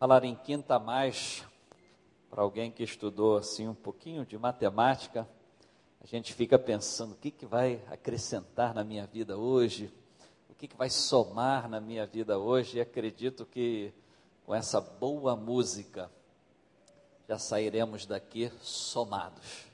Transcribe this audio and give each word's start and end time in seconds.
Falar 0.00 0.24
em 0.24 0.34
quinta 0.34 0.78
mais, 0.78 1.44
para 2.30 2.40
alguém 2.40 2.70
que 2.70 2.82
estudou 2.82 3.36
assim 3.36 3.68
um 3.68 3.74
pouquinho 3.74 4.24
de 4.24 4.38
matemática, 4.38 5.28
a 6.00 6.06
gente 6.06 6.32
fica 6.32 6.58
pensando 6.58 7.12
o 7.12 7.16
que, 7.16 7.30
que 7.30 7.44
vai 7.44 7.84
acrescentar 7.90 8.72
na 8.72 8.82
minha 8.82 9.06
vida 9.06 9.36
hoje, 9.36 9.92
o 10.48 10.54
que, 10.54 10.66
que 10.66 10.74
vai 10.74 10.88
somar 10.88 11.68
na 11.68 11.82
minha 11.82 12.06
vida 12.06 12.38
hoje, 12.38 12.78
e 12.78 12.80
acredito 12.80 13.44
que 13.44 13.92
com 14.46 14.54
essa 14.54 14.80
boa 14.80 15.36
música 15.36 16.10
já 17.28 17.38
sairemos 17.38 18.06
daqui 18.06 18.50
somados. 18.62 19.66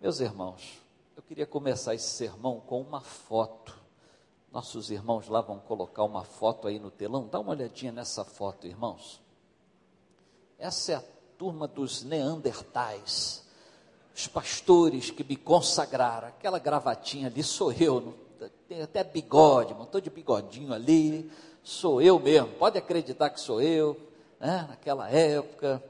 Meus 0.00 0.18
irmãos, 0.18 0.80
eu 1.16 1.22
queria 1.22 1.46
começar 1.46 1.94
esse 1.94 2.08
sermão 2.08 2.58
com 2.58 2.80
uma 2.80 3.00
foto. 3.00 3.80
Nossos 4.50 4.90
irmãos 4.90 5.28
lá 5.28 5.40
vão 5.40 5.60
colocar 5.60 6.02
uma 6.02 6.24
foto 6.24 6.66
aí 6.66 6.80
no 6.80 6.90
telão. 6.90 7.28
Dá 7.28 7.38
uma 7.38 7.52
olhadinha 7.52 7.92
nessa 7.92 8.24
foto, 8.24 8.66
irmãos. 8.66 9.22
Essa 10.58 10.92
é 10.92 10.94
a 10.96 11.02
turma 11.36 11.66
dos 11.66 12.02
Neandertais, 12.02 13.42
os 14.14 14.26
pastores 14.26 15.10
que 15.10 15.24
me 15.24 15.36
consagraram. 15.36 16.28
Aquela 16.28 16.58
gravatinha 16.58 17.26
ali 17.26 17.42
sou 17.42 17.72
eu, 17.72 18.14
tem 18.68 18.82
até 18.82 19.04
bigode, 19.04 19.74
montou 19.74 20.00
de 20.00 20.10
bigodinho 20.10 20.72
ali. 20.72 21.30
Sou 21.62 22.00
eu 22.00 22.18
mesmo, 22.18 22.48
pode 22.58 22.76
acreditar 22.76 23.30
que 23.30 23.40
sou 23.40 23.60
eu, 23.60 23.96
né? 24.38 24.66
naquela 24.68 25.08
época. 25.08 25.82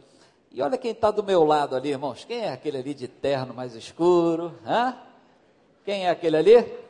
E 0.52 0.62
olha 0.62 0.78
quem 0.78 0.92
está 0.92 1.10
do 1.10 1.22
meu 1.22 1.42
lado 1.42 1.74
ali, 1.74 1.90
irmãos. 1.90 2.24
Quem 2.24 2.42
é 2.42 2.52
aquele 2.52 2.78
ali 2.78 2.94
de 2.94 3.08
terno 3.08 3.52
mais 3.52 3.74
escuro? 3.74 4.54
Hã? 4.64 4.96
Quem 5.84 6.06
é 6.06 6.10
aquele 6.10 6.36
ali? 6.36 6.84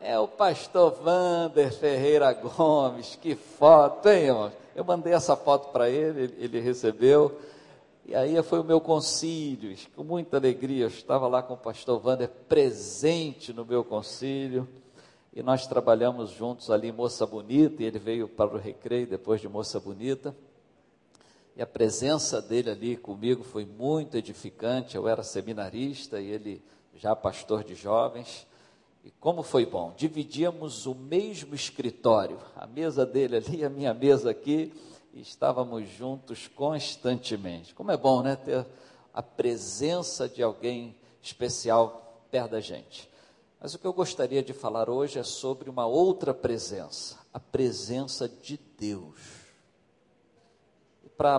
É 0.00 0.18
o 0.18 0.26
pastor 0.26 0.92
Vander 1.02 1.70
Ferreira 1.72 2.32
Gomes. 2.32 3.18
Que 3.20 3.36
foto, 3.36 4.08
hein, 4.08 4.24
irmão? 4.24 4.52
Eu 4.76 4.84
mandei 4.84 5.14
essa 5.14 5.34
foto 5.34 5.72
para 5.72 5.88
ele, 5.88 6.34
ele 6.36 6.60
recebeu. 6.60 7.40
E 8.04 8.14
aí 8.14 8.40
foi 8.42 8.60
o 8.60 8.64
meu 8.64 8.78
concílio. 8.78 9.74
Com 9.96 10.04
muita 10.04 10.36
alegria, 10.36 10.84
eu 10.84 10.88
estava 10.88 11.26
lá 11.26 11.42
com 11.42 11.54
o 11.54 11.56
pastor 11.56 11.98
Vander 11.98 12.28
presente 12.46 13.54
no 13.54 13.64
meu 13.64 13.82
concílio. 13.82 14.68
E 15.32 15.42
nós 15.42 15.66
trabalhamos 15.66 16.28
juntos 16.28 16.70
ali 16.70 16.88
em 16.88 16.92
Moça 16.92 17.24
Bonita. 17.24 17.82
E 17.82 17.86
ele 17.86 17.98
veio 17.98 18.28
para 18.28 18.54
o 18.54 18.58
recreio 18.58 19.06
depois 19.06 19.40
de 19.40 19.48
Moça 19.48 19.80
Bonita. 19.80 20.36
E 21.56 21.62
a 21.62 21.66
presença 21.66 22.42
dele 22.42 22.68
ali 22.68 22.96
comigo 22.98 23.42
foi 23.42 23.64
muito 23.64 24.18
edificante. 24.18 24.94
Eu 24.94 25.08
era 25.08 25.22
seminarista 25.22 26.20
e 26.20 26.26
ele 26.26 26.62
já 26.94 27.16
pastor 27.16 27.64
de 27.64 27.74
jovens. 27.74 28.46
E 29.06 29.10
como 29.20 29.44
foi 29.44 29.64
bom, 29.64 29.94
dividíamos 29.96 30.84
o 30.84 30.92
mesmo 30.92 31.54
escritório, 31.54 32.40
a 32.56 32.66
mesa 32.66 33.06
dele 33.06 33.36
ali, 33.36 33.64
a 33.64 33.70
minha 33.70 33.94
mesa 33.94 34.32
aqui, 34.32 34.74
e 35.14 35.20
estávamos 35.20 35.88
juntos 35.88 36.48
constantemente. 36.48 37.72
Como 37.72 37.92
é 37.92 37.96
bom, 37.96 38.20
né, 38.20 38.34
ter 38.34 38.66
a 39.14 39.22
presença 39.22 40.28
de 40.28 40.42
alguém 40.42 40.96
especial 41.22 42.20
perto 42.32 42.50
da 42.50 42.60
gente. 42.60 43.08
Mas 43.60 43.74
o 43.74 43.78
que 43.78 43.86
eu 43.86 43.92
gostaria 43.92 44.42
de 44.42 44.52
falar 44.52 44.90
hoje 44.90 45.20
é 45.20 45.22
sobre 45.22 45.70
uma 45.70 45.86
outra 45.86 46.34
presença, 46.34 47.16
a 47.32 47.38
presença 47.38 48.28
de 48.28 48.58
Deus. 48.76 49.20
E 51.04 51.08
para 51.10 51.38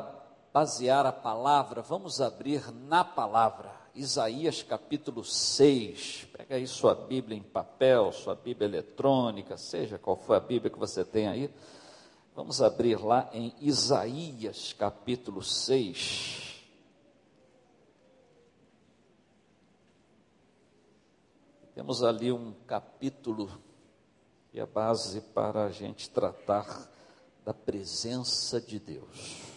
basear 0.54 1.06
a 1.06 1.12
palavra, 1.12 1.82
vamos 1.82 2.22
abrir 2.22 2.73
na 2.73 3.04
palavra. 3.04 3.77
Isaías 3.98 4.62
capítulo 4.62 5.23
6. 5.23 6.28
Pega 6.31 6.56
aí 6.56 6.67
sua 6.67 6.94
Bíblia 6.94 7.36
em 7.36 7.42
papel, 7.42 8.12
sua 8.12 8.36
Bíblia 8.36 8.67
eletrônica, 8.67 9.58
seja 9.58 9.98
qual 9.98 10.16
for 10.16 10.36
a 10.36 10.39
Bíblia 10.39 10.72
que 10.72 10.78
você 10.78 11.04
tem 11.04 11.28
aí. 11.28 11.50
Vamos 12.36 12.62
abrir 12.62 13.04
lá 13.04 13.28
em 13.34 13.54
Isaías 13.59 14.72
capítulo 14.73 15.42
6. 15.42 16.64
Temos 21.73 22.04
ali 22.04 22.32
um 22.32 22.54
capítulo 22.67 23.49
que 24.52 24.60
é 24.60 24.64
a 24.64 24.67
base 24.67 25.22
para 25.22 25.66
a 25.66 25.72
gente 25.72 26.10
tratar 26.10 26.88
da 27.43 27.54
presença 27.54 28.61
de 28.61 28.80
Deus. 28.80 29.57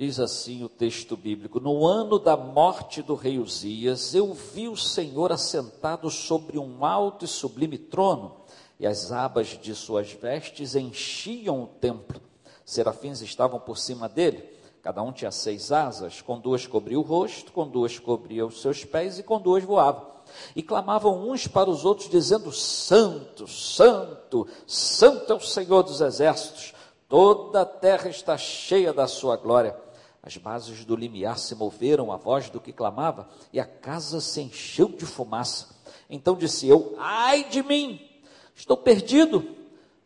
Diz 0.00 0.20
assim 0.20 0.62
o 0.62 0.68
texto 0.68 1.16
bíblico: 1.16 1.58
No 1.58 1.84
ano 1.84 2.20
da 2.20 2.36
morte 2.36 3.02
do 3.02 3.16
rei 3.16 3.36
Uzias, 3.36 4.14
eu 4.14 4.32
vi 4.32 4.68
o 4.68 4.76
Senhor 4.76 5.32
assentado 5.32 6.08
sobre 6.08 6.56
um 6.56 6.84
alto 6.84 7.24
e 7.24 7.28
sublime 7.28 7.76
trono, 7.76 8.36
e 8.78 8.86
as 8.86 9.10
abas 9.10 9.58
de 9.60 9.74
suas 9.74 10.12
vestes 10.12 10.76
enchiam 10.76 11.64
o 11.64 11.66
templo. 11.66 12.20
Serafins 12.64 13.22
estavam 13.22 13.58
por 13.58 13.76
cima 13.76 14.08
dele, 14.08 14.48
cada 14.82 15.02
um 15.02 15.10
tinha 15.10 15.32
seis 15.32 15.72
asas, 15.72 16.22
com 16.22 16.38
duas 16.38 16.64
cobria 16.64 17.00
o 17.00 17.02
rosto, 17.02 17.50
com 17.50 17.66
duas 17.66 17.98
cobria 17.98 18.46
os 18.46 18.62
seus 18.62 18.84
pés 18.84 19.18
e 19.18 19.24
com 19.24 19.40
duas 19.40 19.64
voava. 19.64 20.06
E 20.54 20.62
clamavam 20.62 21.28
uns 21.28 21.48
para 21.48 21.68
os 21.68 21.84
outros, 21.84 22.08
dizendo: 22.08 22.52
Santo, 22.52 23.48
Santo, 23.48 24.46
Santo 24.64 25.32
é 25.32 25.34
o 25.34 25.40
Senhor 25.40 25.82
dos 25.82 26.00
exércitos, 26.00 26.72
toda 27.08 27.62
a 27.62 27.66
terra 27.66 28.08
está 28.08 28.38
cheia 28.38 28.92
da 28.92 29.08
sua 29.08 29.36
glória. 29.36 29.87
As 30.22 30.36
bases 30.36 30.84
do 30.84 30.96
limiar 30.96 31.38
se 31.38 31.54
moveram 31.54 32.12
à 32.12 32.16
voz 32.16 32.50
do 32.50 32.60
que 32.60 32.72
clamava, 32.72 33.28
e 33.52 33.60
a 33.60 33.64
casa 33.64 34.20
se 34.20 34.40
encheu 34.40 34.88
de 34.88 35.06
fumaça. 35.06 35.68
Então 36.10 36.36
disse 36.36 36.68
eu: 36.68 36.94
Ai 36.98 37.44
de 37.44 37.62
mim, 37.62 38.00
estou 38.54 38.76
perdido, 38.76 39.56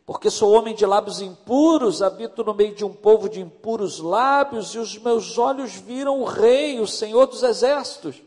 porque 0.05 0.29
sou 0.29 0.51
homem 0.53 0.75
de 0.75 0.85
lábios 0.85 1.21
impuros, 1.21 2.01
habito 2.01 2.43
no 2.43 2.53
meio 2.53 2.75
de 2.75 2.85
um 2.85 2.93
povo 2.93 3.27
de 3.27 3.41
impuros 3.41 3.99
lábios, 3.99 4.75
e 4.75 4.77
os 4.77 4.97
meus 4.97 5.37
olhos 5.37 5.75
viram 5.75 6.21
o 6.21 6.25
Rei, 6.25 6.79
o 6.79 6.87
Senhor 6.87 7.25
dos 7.25 7.41
exércitos. 7.41 8.21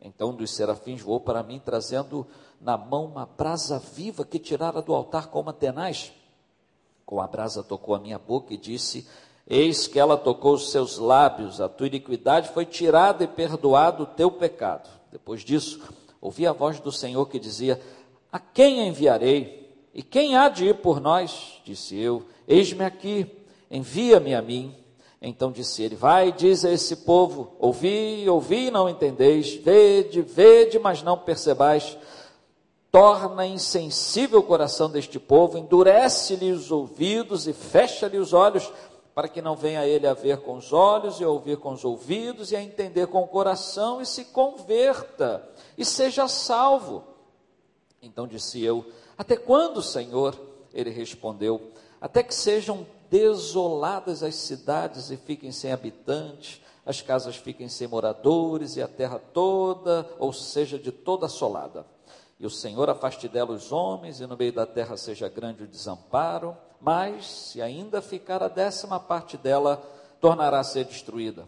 Então 0.00 0.30
um 0.30 0.34
dos 0.34 0.50
serafins 0.50 1.00
voou 1.00 1.20
para 1.20 1.42
mim, 1.42 1.60
trazendo 1.62 2.26
na 2.60 2.76
mão 2.76 3.04
uma 3.04 3.26
brasa 3.26 3.78
viva 3.78 4.24
que 4.24 4.38
tirara 4.38 4.82
do 4.82 4.94
altar 4.94 5.28
com 5.28 5.40
uma 5.40 5.52
tenaz. 5.52 6.12
Com 7.06 7.20
a 7.20 7.26
brasa 7.26 7.62
tocou 7.62 7.94
a 7.94 7.98
minha 7.98 8.18
boca 8.18 8.54
e 8.54 8.56
disse: 8.56 9.06
Eis 9.52 9.88
que 9.88 9.98
ela 9.98 10.16
tocou 10.16 10.54
os 10.54 10.70
seus 10.70 10.96
lábios, 10.96 11.60
a 11.60 11.68
tua 11.68 11.88
iniquidade 11.88 12.50
foi 12.50 12.64
tirada 12.64 13.24
e 13.24 13.26
perdoado 13.26 14.04
o 14.04 14.06
teu 14.06 14.30
pecado. 14.30 14.88
Depois 15.10 15.40
disso, 15.40 15.80
ouvi 16.20 16.46
a 16.46 16.52
voz 16.52 16.78
do 16.78 16.92
Senhor 16.92 17.26
que 17.26 17.40
dizia: 17.40 17.80
A 18.30 18.38
quem 18.38 18.86
enviarei? 18.86 19.68
E 19.92 20.04
quem 20.04 20.36
há 20.36 20.48
de 20.48 20.66
ir 20.66 20.76
por 20.76 21.00
nós? 21.00 21.60
Disse 21.64 21.98
eu: 21.98 22.22
Eis-me 22.46 22.84
aqui, 22.84 23.26
envia-me 23.68 24.36
a 24.36 24.40
mim. 24.40 24.72
Então 25.20 25.50
disse 25.50 25.82
ele: 25.82 25.96
Vai, 25.96 26.30
diz 26.30 26.64
a 26.64 26.70
esse 26.70 26.98
povo: 26.98 27.56
Ouvi, 27.58 28.24
ouvi, 28.28 28.70
não 28.70 28.88
entendeis, 28.88 29.54
vede, 29.54 30.22
vede, 30.22 30.78
mas 30.78 31.02
não 31.02 31.18
percebais. 31.18 31.98
Torna 32.92 33.46
insensível 33.46 34.40
o 34.40 34.44
coração 34.44 34.90
deste 34.90 35.18
povo, 35.18 35.56
endurece-lhe 35.56 36.50
os 36.50 36.72
ouvidos 36.72 37.46
e 37.46 37.52
fecha-lhe 37.52 38.18
os 38.18 38.32
olhos, 38.32 38.68
para 39.20 39.28
que 39.28 39.42
não 39.42 39.54
venha 39.54 39.86
ele 39.86 40.06
a 40.06 40.14
ver 40.14 40.38
com 40.38 40.56
os 40.56 40.72
olhos 40.72 41.20
e 41.20 41.24
a 41.24 41.28
ouvir 41.28 41.58
com 41.58 41.74
os 41.74 41.84
ouvidos 41.84 42.52
e 42.52 42.56
a 42.56 42.62
entender 42.62 43.06
com 43.06 43.22
o 43.22 43.28
coração 43.28 44.00
e 44.00 44.06
se 44.06 44.24
converta 44.24 45.46
e 45.76 45.84
seja 45.84 46.26
salvo. 46.26 47.04
Então 48.00 48.26
disse 48.26 48.64
eu: 48.64 48.82
Até 49.18 49.36
quando, 49.36 49.82
Senhor? 49.82 50.34
Ele 50.72 50.88
respondeu: 50.88 51.70
Até 52.00 52.22
que 52.22 52.34
sejam 52.34 52.86
desoladas 53.10 54.22
as 54.22 54.36
cidades 54.36 55.10
e 55.10 55.18
fiquem 55.18 55.52
sem 55.52 55.70
habitantes, 55.70 56.62
as 56.86 57.02
casas 57.02 57.36
fiquem 57.36 57.68
sem 57.68 57.86
moradores 57.86 58.76
e 58.76 58.82
a 58.82 58.88
terra 58.88 59.18
toda, 59.18 60.08
ou 60.18 60.32
seja, 60.32 60.78
de 60.78 60.90
toda 60.90 61.26
assolada. 61.26 61.84
E 62.40 62.46
o 62.46 62.50
Senhor 62.50 62.90
afaste 62.90 63.28
dela 63.28 63.52
os 63.52 63.70
homens, 63.70 64.20
e 64.20 64.26
no 64.26 64.36
meio 64.36 64.52
da 64.52 64.66
terra 64.66 64.96
seja 64.96 65.28
grande 65.28 65.62
o 65.62 65.68
desamparo 65.68 66.56
mas 66.80 67.26
se 67.26 67.60
ainda 67.60 68.00
ficar 68.00 68.42
a 68.42 68.48
décima 68.48 68.98
parte 68.98 69.36
dela, 69.36 69.76
tornará 70.20 70.60
a 70.60 70.64
ser 70.64 70.86
destruída, 70.86 71.46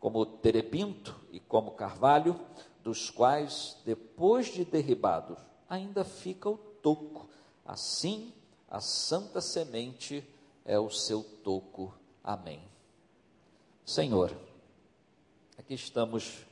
como 0.00 0.24
terebinto 0.24 1.14
e 1.30 1.38
como 1.38 1.72
carvalho, 1.72 2.40
dos 2.82 3.10
quais, 3.10 3.76
depois 3.84 4.46
de 4.46 4.64
derribados, 4.64 5.38
ainda 5.68 6.04
fica 6.04 6.48
o 6.48 6.56
toco. 6.56 7.28
Assim, 7.64 8.32
a 8.68 8.80
santa 8.80 9.40
semente 9.40 10.26
é 10.64 10.78
o 10.78 10.90
seu 10.90 11.22
toco. 11.22 11.94
Amém. 12.24 12.60
Senhor, 13.84 14.34
aqui 15.58 15.74
estamos 15.74 16.44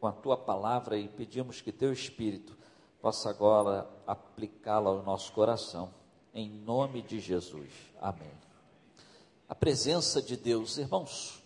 com 0.00 0.06
a 0.06 0.12
tua 0.12 0.36
palavra 0.36 0.96
e 0.96 1.08
pedimos 1.08 1.60
que 1.60 1.72
teu 1.72 1.92
Espírito 1.92 2.56
possa 3.02 3.28
agora 3.28 3.90
aplicá-la 4.06 4.88
ao 4.88 5.02
nosso 5.02 5.32
coração 5.32 5.92
em 6.32 6.48
nome 6.48 7.02
de 7.02 7.18
Jesus. 7.18 7.68
Amém. 8.00 8.30
A 9.48 9.54
presença 9.54 10.22
de 10.22 10.36
Deus, 10.36 10.78
irmãos, 10.78 11.42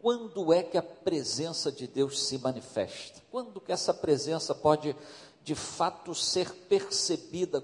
quando 0.00 0.52
é 0.52 0.62
que 0.62 0.78
a 0.78 0.82
presença 0.82 1.70
de 1.70 1.86
Deus 1.86 2.24
se 2.24 2.38
manifesta? 2.38 3.20
Quando 3.30 3.60
que 3.60 3.70
essa 3.70 3.92
presença 3.92 4.54
pode 4.54 4.96
de 5.44 5.54
fato 5.54 6.14
ser 6.14 6.50
percebida 6.50 7.62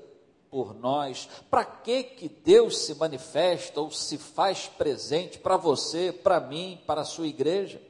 por 0.50 0.74
nós. 0.74 1.28
Para 1.50 1.64
que 1.64 2.02
que 2.02 2.28
Deus 2.28 2.78
se 2.78 2.94
manifesta 2.94 3.80
ou 3.80 3.90
se 3.90 4.18
faz 4.18 4.66
presente 4.66 5.38
para 5.38 5.56
você, 5.56 6.12
para 6.12 6.40
mim, 6.40 6.80
para 6.86 7.02
a 7.02 7.06
sua 7.06 7.26
igreja? 7.26 7.80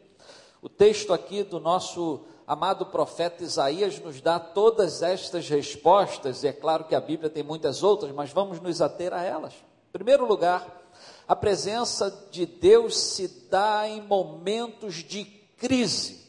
O 0.61 0.69
texto 0.69 1.13
aqui 1.13 1.43
do 1.43 1.61
nosso 1.61 2.25
amado 2.49 2.87
profeta 2.87 3.45
Isaías 3.45 4.01
nos 4.01 4.23
dá 4.23 4.41
todas 4.41 5.03
estas 5.03 5.47
respostas, 5.51 6.43
e 6.43 6.49
é 6.49 6.53
claro 6.53 6.85
que 6.85 6.95
a 6.95 7.01
Bíblia 7.01 7.29
tem 7.29 7.43
muitas 7.43 7.83
outras, 7.83 8.11
mas 8.11 8.33
vamos 8.33 8.59
nos 8.59 8.81
ater 8.81 9.13
a 9.13 9.23
elas. 9.23 9.53
Em 9.53 9.93
primeiro 9.93 10.27
lugar, 10.27 10.67
a 11.29 11.37
presença 11.37 12.11
de 12.31 12.47
Deus 12.47 12.97
se 12.97 13.29
dá 13.51 13.87
em 13.87 14.01
momentos 14.01 14.95
de 14.95 15.27
crise. 15.59 16.27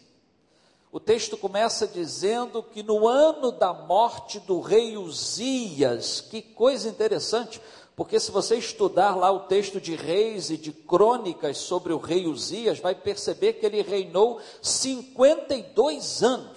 O 0.91 0.99
texto 0.99 1.37
começa 1.37 1.87
dizendo 1.87 2.61
que 2.61 2.83
no 2.83 3.07
ano 3.07 3.49
da 3.51 3.71
morte 3.71 4.41
do 4.41 4.59
rei 4.59 4.97
Uzias, 4.97 6.19
que 6.19 6.41
coisa 6.41 6.89
interessante, 6.89 7.61
porque 7.99 8.17
se 8.17 8.31
você 8.31 8.55
estudar 8.55 9.13
lá 9.13 9.29
o 9.29 9.41
texto 9.41 9.81
de 9.81 9.93
reis 9.93 10.49
e 10.49 10.55
de 10.55 10.71
crônicas 10.71 11.57
sobre 11.57 11.91
o 11.91 11.97
rei 11.97 12.27
Uzias, 12.27 12.79
vai 12.79 12.95
perceber 12.95 13.51
que 13.51 13.65
ele 13.65 13.81
reinou 13.81 14.39
52 14.61 16.23
anos. 16.23 16.55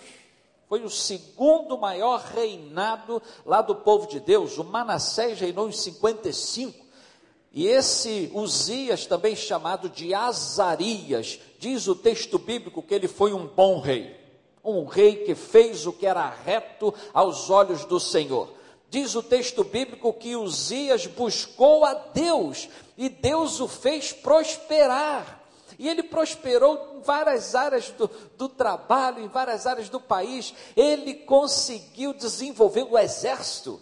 Foi 0.68 0.84
o 0.84 0.88
segundo 0.88 1.76
maior 1.76 2.20
reinado 2.20 3.20
lá 3.44 3.60
do 3.60 3.74
povo 3.74 4.06
de 4.06 4.20
Deus. 4.20 4.56
O 4.56 4.62
Manassés 4.62 5.40
reinou 5.40 5.68
em 5.68 5.72
55. 5.72 6.78
E 7.52 7.66
esse 7.66 8.30
Uzias, 8.32 9.04
também 9.04 9.34
chamado 9.34 9.90
de 9.90 10.14
Azarias, 10.14 11.40
diz 11.58 11.88
o 11.88 11.96
texto 11.96 12.38
bíblico 12.38 12.84
que 12.84 12.94
ele 12.94 13.08
foi 13.08 13.32
um 13.32 13.48
bom 13.48 13.80
rei 13.80 14.22
um 14.64 14.84
rei 14.84 15.24
que 15.24 15.34
fez 15.34 15.88
o 15.88 15.92
que 15.92 16.06
era 16.06 16.30
reto 16.30 16.94
aos 17.12 17.50
olhos 17.50 17.84
do 17.84 17.98
Senhor. 17.98 18.61
Diz 18.92 19.14
o 19.14 19.22
texto 19.22 19.64
bíblico 19.64 20.12
que 20.12 20.36
Uzias 20.36 21.06
buscou 21.06 21.82
a 21.82 21.94
Deus 21.94 22.68
e 22.98 23.08
Deus 23.08 23.58
o 23.58 23.66
fez 23.66 24.12
prosperar. 24.12 25.40
E 25.78 25.88
ele 25.88 26.02
prosperou 26.02 26.96
em 26.96 27.00
várias 27.00 27.54
áreas 27.54 27.88
do, 27.88 28.10
do, 28.36 28.50
trabalho, 28.50 29.24
em 29.24 29.28
várias 29.28 29.66
áreas 29.66 29.88
do 29.88 29.98
país. 29.98 30.52
Ele 30.76 31.14
conseguiu 31.14 32.12
desenvolver 32.12 32.82
o 32.82 32.98
exército. 32.98 33.80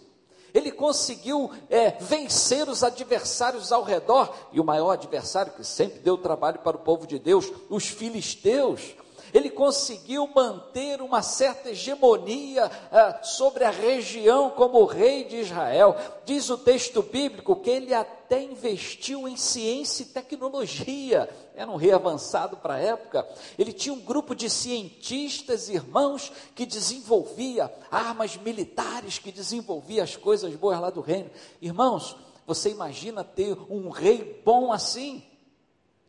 Ele 0.53 0.71
conseguiu 0.71 1.51
é, 1.69 1.91
vencer 1.99 2.69
os 2.69 2.81
adversários 2.81 3.73
ao 3.73 3.83
redor. 3.83 4.33
E 4.53 4.61
o 4.61 4.63
maior 4.63 4.91
adversário 4.91 5.51
que 5.51 5.65
sempre 5.65 5.99
deu 5.99 6.17
trabalho 6.17 6.59
para 6.59 6.77
o 6.77 6.81
povo 6.81 7.05
de 7.05 7.19
Deus, 7.19 7.51
os 7.69 7.85
filisteus 7.85 8.95
ele 9.33 9.49
conseguiu 9.49 10.27
manter 10.27 11.01
uma 11.01 11.21
certa 11.21 11.69
hegemonia 11.69 12.69
ah, 12.91 13.21
sobre 13.23 13.63
a 13.63 13.69
região 13.69 14.49
como 14.49 14.85
rei 14.85 15.23
de 15.23 15.37
Israel. 15.37 15.95
Diz 16.25 16.49
o 16.49 16.57
texto 16.57 17.01
bíblico 17.01 17.55
que 17.55 17.69
ele 17.69 17.93
até 17.93 18.41
investiu 18.41 19.27
em 19.27 19.37
ciência 19.37 20.03
e 20.03 20.07
tecnologia. 20.07 21.29
Era 21.55 21.69
um 21.69 21.75
rei 21.75 21.91
avançado 21.91 22.57
para 22.57 22.75
a 22.75 22.79
época. 22.79 23.27
Ele 23.57 23.73
tinha 23.73 23.93
um 23.93 23.99
grupo 23.99 24.35
de 24.35 24.49
cientistas, 24.49 25.69
irmãos, 25.69 26.31
que 26.55 26.65
desenvolvia 26.65 27.71
armas 27.89 28.37
militares, 28.37 29.19
que 29.19 29.31
desenvolvia 29.31 30.03
as 30.03 30.15
coisas 30.15 30.53
boas 30.55 30.79
lá 30.79 30.89
do 30.89 31.01
reino. 31.01 31.29
Irmãos, 31.61 32.15
você 32.45 32.69
imagina 32.69 33.23
ter 33.23 33.57
um 33.69 33.89
rei 33.89 34.41
bom 34.43 34.73
assim? 34.73 35.23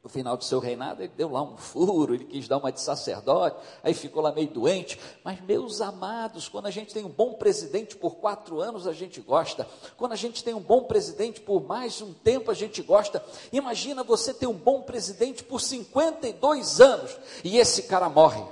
No 0.02 0.10
final 0.10 0.36
do 0.36 0.42
seu 0.42 0.58
reinado, 0.58 1.00
ele 1.00 1.12
deu 1.16 1.30
lá 1.30 1.42
um 1.42 1.56
furo, 1.56 2.12
ele 2.12 2.24
quis 2.24 2.48
dar 2.48 2.58
uma 2.58 2.72
de 2.72 2.80
sacerdote, 2.80 3.56
aí 3.84 3.94
ficou 3.94 4.20
lá 4.20 4.32
meio 4.32 4.48
doente. 4.48 4.98
Mas, 5.22 5.40
meus 5.42 5.80
amados, 5.80 6.48
quando 6.48 6.66
a 6.66 6.72
gente 6.72 6.92
tem 6.92 7.04
um 7.04 7.08
bom 7.08 7.34
presidente 7.34 7.94
por 7.94 8.16
quatro 8.16 8.60
anos, 8.60 8.88
a 8.88 8.92
gente 8.92 9.20
gosta. 9.20 9.64
Quando 9.96 10.10
a 10.10 10.16
gente 10.16 10.42
tem 10.42 10.54
um 10.54 10.60
bom 10.60 10.82
presidente 10.84 11.40
por 11.40 11.62
mais 11.62 12.02
um 12.02 12.12
tempo, 12.12 12.50
a 12.50 12.54
gente 12.54 12.82
gosta. 12.82 13.24
Imagina 13.52 14.02
você 14.02 14.34
ter 14.34 14.48
um 14.48 14.54
bom 14.54 14.82
presidente 14.82 15.44
por 15.44 15.60
52 15.60 16.80
anos 16.80 17.16
e 17.44 17.58
esse 17.58 17.84
cara 17.84 18.08
morre. 18.08 18.42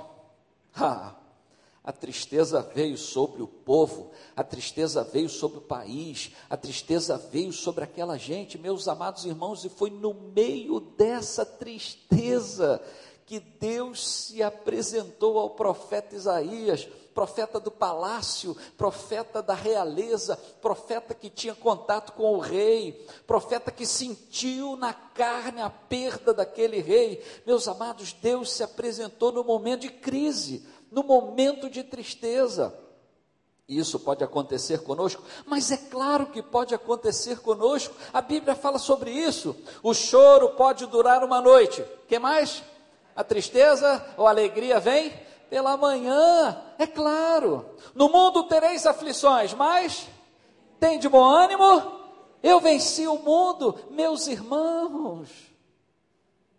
Ah, 0.73 1.15
a 1.83 1.91
tristeza 1.91 2.61
veio 2.61 2.97
sobre 2.97 3.41
o 3.41 3.47
povo, 3.47 4.11
a 4.35 4.43
tristeza 4.43 5.03
veio 5.03 5.29
sobre 5.29 5.57
o 5.57 5.61
país, 5.61 6.31
a 6.49 6.55
tristeza 6.55 7.17
veio 7.17 7.51
sobre 7.51 7.83
aquela 7.83 8.17
gente, 8.17 8.57
meus 8.57 8.87
amados 8.87 9.25
irmãos, 9.25 9.65
e 9.65 9.69
foi 9.69 9.89
no 9.89 10.13
meio 10.13 10.79
dessa 10.79 11.43
tristeza 11.43 12.79
que 13.25 13.39
Deus 13.39 14.05
se 14.05 14.43
apresentou 14.43 15.39
ao 15.39 15.51
profeta 15.51 16.15
Isaías, 16.15 16.87
profeta 17.15 17.59
do 17.59 17.71
palácio, 17.71 18.55
profeta 18.77 19.41
da 19.41 19.53
realeza, 19.53 20.37
profeta 20.61 21.13
que 21.13 21.29
tinha 21.29 21.55
contato 21.55 22.13
com 22.13 22.35
o 22.35 22.39
rei, 22.39 23.05
profeta 23.25 23.71
que 23.71 23.85
sentiu 23.85 24.75
na 24.75 24.93
carne 24.93 25.61
a 25.61 25.69
perda 25.69 26.33
daquele 26.33 26.79
rei. 26.79 27.23
Meus 27.45 27.67
amados, 27.67 28.13
Deus 28.13 28.51
se 28.51 28.63
apresentou 28.63 29.31
no 29.31 29.43
momento 29.43 29.81
de 29.81 29.89
crise 29.89 30.63
no 30.91 31.03
momento 31.03 31.69
de 31.69 31.83
tristeza. 31.83 32.77
Isso 33.67 33.97
pode 33.97 34.21
acontecer 34.21 34.83
conosco, 34.83 35.23
mas 35.45 35.71
é 35.71 35.77
claro 35.77 36.25
que 36.25 36.41
pode 36.41 36.75
acontecer 36.75 37.39
conosco. 37.39 37.95
A 38.11 38.19
Bíblia 38.19 38.53
fala 38.53 38.77
sobre 38.77 39.11
isso. 39.11 39.55
O 39.81 39.93
choro 39.93 40.49
pode 40.49 40.85
durar 40.87 41.23
uma 41.23 41.39
noite. 41.39 41.81
Que 42.05 42.19
mais? 42.19 42.61
A 43.15 43.23
tristeza 43.23 44.05
ou 44.17 44.27
alegria 44.27 44.77
vem 44.77 45.13
pela 45.49 45.77
manhã. 45.77 46.61
É 46.77 46.85
claro. 46.85 47.65
No 47.95 48.09
mundo 48.09 48.43
tereis 48.43 48.85
aflições, 48.85 49.53
mas 49.53 50.05
tem 50.77 50.99
de 50.99 51.07
bom 51.07 51.23
ânimo. 51.23 52.01
Eu 52.43 52.59
venci 52.59 53.07
o 53.07 53.17
mundo, 53.17 53.79
meus 53.89 54.27
irmãos. 54.27 55.50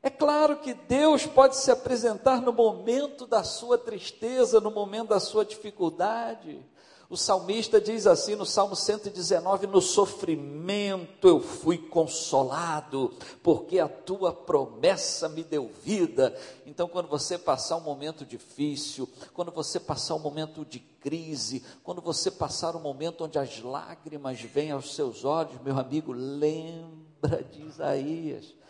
É 0.03 0.11
claro 0.11 0.57
que 0.57 0.75
Deus 0.75 1.27
pode 1.27 1.57
se 1.57 1.71
apresentar 1.71 2.43
no 2.43 2.53
momento 2.53 3.25
da 3.25 3.45
sua 3.45 3.79
tristeza, 3.79 4.61
no 4.61 4.71
momento 4.71 5.11
da 5.11 5.21
sua 5.21 5.45
dificuldade. 5.45 6.61
O 7.09 7.17
salmista 7.17 7.81
diz 7.81 8.05
assim 8.05 8.35
no 8.35 8.45
Salmo 8.45 8.75
119: 8.75 9.69
No 9.69 9.81
sofrimento 9.81 11.29
eu 11.29 11.39
fui 11.39 11.79
consolado, 11.79 13.15
porque 13.45 13.79
a 13.79 13.87
tua 13.87 14.33
promessa 14.33 15.29
me 15.29 15.45
deu 15.45 15.71
vida. 15.85 16.37
Então, 16.67 16.89
quando 16.89 17.07
você 17.07 17.39
passar 17.39 17.77
um 17.77 17.83
momento 17.83 18.25
difícil, 18.25 19.09
quando 19.33 19.53
você 19.53 19.79
passar 19.79 20.17
um 20.17 20.21
momento 20.21 20.65
de 20.65 20.81
crise, 20.81 21.63
quando 21.85 22.01
você 22.01 22.29
passar 22.29 22.75
um 22.75 22.81
momento 22.81 23.25
onde 23.25 23.39
as 23.39 23.61
lágrimas 23.63 24.41
vêm 24.41 24.73
aos 24.73 24.97
seus 24.97 25.25
olhos, 25.25 25.61
meu 25.63 25.79
amigo, 25.79 26.13
lembra 26.13 27.45
de 27.45 27.63
Isaías 27.63 28.62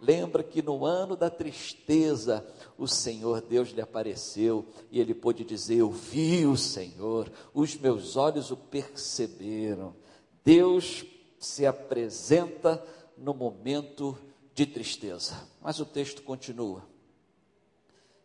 Lembra 0.00 0.44
que 0.44 0.62
no 0.62 0.86
ano 0.86 1.16
da 1.16 1.28
tristeza, 1.28 2.46
o 2.76 2.86
Senhor 2.86 3.40
Deus 3.40 3.70
lhe 3.70 3.80
apareceu 3.80 4.64
e 4.92 5.00
ele 5.00 5.12
pôde 5.12 5.44
dizer: 5.44 5.78
Eu 5.78 5.90
vi 5.90 6.46
o 6.46 6.56
Senhor, 6.56 7.30
os 7.52 7.74
meus 7.74 8.16
olhos 8.16 8.52
o 8.52 8.56
perceberam. 8.56 9.96
Deus 10.44 11.04
se 11.38 11.66
apresenta 11.66 12.84
no 13.16 13.34
momento 13.34 14.16
de 14.54 14.66
tristeza. 14.66 15.34
Mas 15.60 15.80
o 15.80 15.84
texto 15.84 16.22
continua. 16.22 16.84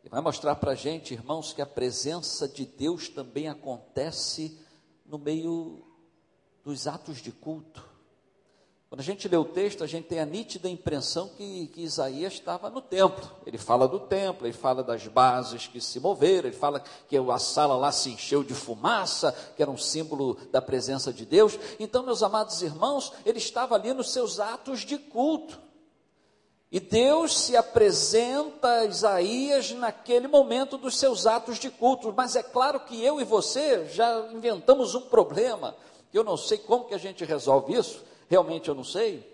E 0.04 0.10
vai 0.10 0.22
mostrar 0.22 0.56
para 0.56 0.74
a 0.74 0.76
gente, 0.76 1.14
irmãos, 1.14 1.54
que 1.54 1.62
a 1.62 1.66
presença 1.66 2.48
de 2.48 2.66
Deus 2.66 3.10
também 3.10 3.48
acontece 3.48 4.60
no 5.06 5.18
meio 5.18 5.82
dos 6.64 6.88
atos 6.88 7.18
de 7.18 7.32
culto. 7.32 7.93
Quando 8.94 9.00
a 9.00 9.06
gente 9.06 9.28
lê 9.28 9.36
o 9.36 9.44
texto, 9.44 9.84
a 9.84 9.88
gente 9.88 10.06
tem 10.06 10.20
a 10.20 10.26
nítida 10.26 10.70
impressão 10.70 11.28
que, 11.36 11.66
que, 11.74 11.82
Isaías 11.82 12.34
estava 12.34 12.70
no 12.70 12.80
templo. 12.80 13.28
Ele 13.44 13.58
fala 13.58 13.88
do 13.88 14.00
templo, 14.00 14.46
ele 14.46 14.54
fala 14.54 14.84
das 14.84 15.08
bases 15.08 15.66
que 15.66 15.82
se 15.82 16.00
moveram, 16.00 16.48
ele 16.48 16.56
fala 16.56 16.80
que 17.10 17.18
a 17.18 17.40
sala 17.40 17.76
lá 17.76 17.92
se 17.92 18.12
encheu 18.12 18.44
de 18.44 18.54
fumaça, 18.54 19.36
que 19.56 19.64
era 19.64 19.72
um 19.72 19.80
símbolo 19.80 20.38
da 20.52 20.62
presença 20.62 21.12
de 21.12 21.26
Deus. 21.26 21.58
Então, 21.80 22.04
meus 22.04 22.22
amados 22.22 22.62
irmãos, 22.62 23.12
ele 23.26 23.40
estava 23.40 23.74
ali 23.74 23.92
nos 23.96 24.14
seus 24.14 24.40
atos 24.40 24.82
de 24.82 25.00
culto. 25.00 25.60
E 26.72 26.80
Deus 26.80 27.36
se 27.36 27.58
apresenta 27.58 28.68
a 28.68 28.86
Isaías 28.86 29.72
naquele 29.72 30.28
momento 30.28 30.78
dos 30.78 31.00
seus 31.00 31.26
atos 31.26 31.58
de 31.58 31.72
culto. 31.72 32.14
Mas 32.16 32.36
é 32.36 32.44
claro 32.44 32.80
que 32.82 33.04
eu 33.04 33.20
e 33.20 33.24
você 33.24 33.88
já 33.88 34.30
inventamos 34.32 34.94
um 34.94 35.02
problema. 35.02 35.76
Eu 36.14 36.24
não 36.24 36.38
sei 36.38 36.60
como 36.60 36.86
que 36.86 36.94
a 36.94 37.00
gente 37.00 37.26
resolve 37.26 37.74
isso 37.74 38.13
Realmente 38.34 38.68
eu 38.68 38.74
não 38.74 38.84
sei. 38.84 39.32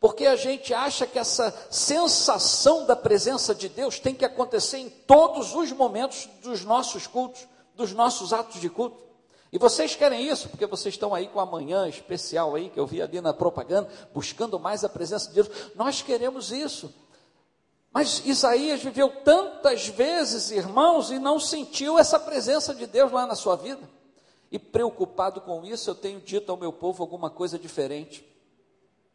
Porque 0.00 0.24
a 0.24 0.34
gente 0.34 0.72
acha 0.72 1.06
que 1.06 1.18
essa 1.18 1.54
sensação 1.70 2.86
da 2.86 2.96
presença 2.96 3.54
de 3.54 3.68
Deus 3.68 3.98
tem 3.98 4.14
que 4.14 4.24
acontecer 4.24 4.78
em 4.78 4.88
todos 4.88 5.54
os 5.54 5.70
momentos 5.70 6.26
dos 6.42 6.64
nossos 6.64 7.06
cultos, 7.06 7.46
dos 7.74 7.92
nossos 7.92 8.32
atos 8.32 8.58
de 8.58 8.70
culto. 8.70 8.96
E 9.52 9.58
vocês 9.58 9.94
querem 9.94 10.26
isso, 10.26 10.48
porque 10.48 10.64
vocês 10.64 10.94
estão 10.94 11.14
aí 11.14 11.28
com 11.28 11.40
a 11.40 11.44
manhã 11.44 11.86
especial 11.90 12.54
aí, 12.54 12.70
que 12.70 12.80
eu 12.80 12.86
vi 12.86 13.02
ali 13.02 13.20
na 13.20 13.34
propaganda, 13.34 13.86
buscando 14.14 14.58
mais 14.58 14.82
a 14.82 14.88
presença 14.88 15.28
de 15.28 15.34
Deus. 15.34 15.50
Nós 15.74 16.00
queremos 16.00 16.50
isso. 16.50 16.90
Mas 17.92 18.24
Isaías 18.24 18.82
viveu 18.82 19.10
tantas 19.22 19.88
vezes, 19.88 20.50
irmãos, 20.50 21.10
e 21.10 21.18
não 21.18 21.38
sentiu 21.38 21.98
essa 21.98 22.18
presença 22.18 22.74
de 22.74 22.86
Deus 22.86 23.12
lá 23.12 23.26
na 23.26 23.34
sua 23.34 23.56
vida. 23.56 23.86
E 24.50 24.58
preocupado 24.58 25.42
com 25.42 25.66
isso, 25.66 25.90
eu 25.90 25.94
tenho 25.94 26.18
dito 26.18 26.50
ao 26.50 26.56
meu 26.56 26.72
povo 26.72 27.02
alguma 27.02 27.28
coisa 27.28 27.58
diferente. 27.58 28.26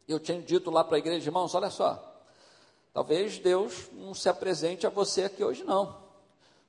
Eu 0.06 0.20
tenho 0.20 0.42
dito 0.42 0.70
lá 0.70 0.84
para 0.84 0.96
a 0.96 0.98
igreja, 0.98 1.28
irmãos, 1.28 1.54
olha 1.54 1.70
só, 1.70 2.02
talvez 2.92 3.38
Deus 3.38 3.88
não 3.92 4.14
se 4.14 4.28
apresente 4.28 4.86
a 4.86 4.90
você 4.90 5.24
aqui 5.24 5.42
hoje, 5.42 5.64
não. 5.64 6.04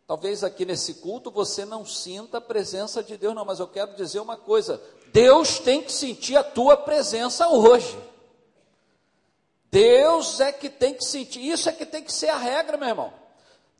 Talvez 0.08 0.44
aqui 0.44 0.66
nesse 0.66 0.96
culto 0.96 1.32
você 1.32 1.66
não 1.66 1.84
sinta 1.86 2.38
a 2.38 2.42
presença 2.42 3.04
de 3.04 3.18
Deus, 3.18 3.34
não, 3.34 3.44
mas 3.44 3.60
eu 3.60 3.68
quero 3.68 3.96
dizer 3.96 4.20
uma 4.20 4.38
coisa: 4.38 4.82
Deus 5.12 5.60
tem 5.60 5.82
que 5.82 5.92
sentir 5.92 6.38
a 6.38 6.44
tua 6.44 6.78
presença 6.78 7.48
hoje. 7.50 7.98
Deus 9.72 10.40
é 10.40 10.52
que 10.52 10.70
tem 10.70 10.94
que 10.94 11.04
sentir, 11.04 11.42
isso 11.42 11.68
é 11.68 11.72
que 11.72 11.86
tem 11.86 12.04
que 12.04 12.14
ser 12.14 12.30
a 12.30 12.38
regra, 12.38 12.78
meu 12.78 12.88
irmão. 12.88 13.14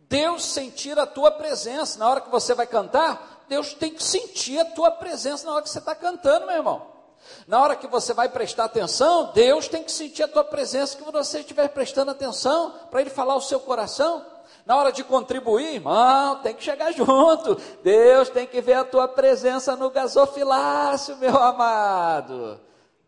Deus 0.10 0.44
sentir 0.44 0.98
a 1.00 1.06
tua 1.06 1.32
presença. 1.32 1.98
Na 2.00 2.10
hora 2.10 2.22
que 2.22 2.30
você 2.30 2.54
vai 2.54 2.68
cantar, 2.68 3.46
Deus 3.48 3.74
tem 3.74 3.94
que 3.94 4.04
sentir 4.04 4.60
a 4.60 4.66
tua 4.66 4.92
presença 4.92 5.46
na 5.46 5.54
hora 5.54 5.64
que 5.64 5.70
você 5.70 5.80
está 5.80 5.96
cantando, 5.96 6.48
meu 6.48 6.56
irmão. 6.56 6.95
Na 7.48 7.62
hora 7.62 7.76
que 7.76 7.88
você 7.88 8.14
vai 8.14 8.30
prestar 8.30 8.66
atenção, 8.66 9.32
Deus 9.34 9.68
tem 9.68 9.84
que 9.84 9.92
sentir 9.92 10.24
a 10.24 10.28
tua 10.28 10.44
presença, 10.44 10.98
que 10.98 11.04
você 11.12 11.40
estiver 11.40 11.68
prestando 11.70 12.12
atenção, 12.12 12.74
para 12.90 13.02
Ele 13.02 13.10
falar 13.10 13.36
o 13.36 13.42
seu 13.42 13.60
coração. 13.60 14.26
Na 14.66 14.76
hora 14.78 14.92
de 14.92 15.04
contribuir, 15.04 15.76
irmão, 15.76 16.38
tem 16.42 16.56
que 16.56 16.64
chegar 16.64 16.92
junto. 16.92 17.56
Deus 17.84 18.30
tem 18.30 18.48
que 18.48 18.62
ver 18.62 18.74
a 18.74 18.84
tua 18.84 19.08
presença 19.08 19.76
no 19.76 19.92
gasofilácio, 19.92 21.18
meu 21.18 21.38
amado. 21.38 22.60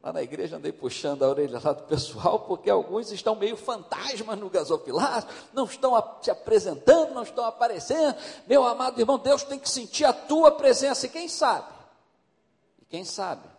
Lá 0.03 0.13
na 0.13 0.21
igreja 0.21 0.57
andei 0.57 0.71
puxando 0.71 1.23
a 1.23 1.27
orelha 1.27 1.59
lá 1.61 1.73
do 1.73 1.83
pessoal, 1.83 2.41
porque 2.41 2.69
alguns 2.69 3.11
estão 3.11 3.35
meio 3.35 3.57
fantasmas 3.57 4.37
no 4.37 4.49
gasofilácio, 4.49 5.27
não 5.51 5.65
estão 5.65 6.01
se 6.21 6.29
apresentando, 6.29 7.13
não 7.13 7.23
estão 7.23 7.43
aparecendo. 7.43 8.15
Meu 8.45 8.63
amado 8.63 8.99
irmão, 9.01 9.17
Deus 9.17 9.43
tem 9.43 9.57
que 9.57 9.69
sentir 9.69 10.05
a 10.05 10.13
tua 10.13 10.51
presença, 10.51 11.07
e 11.07 11.09
quem 11.09 11.27
sabe? 11.27 11.67
E 12.79 12.85
quem 12.85 13.03
sabe? 13.03 13.56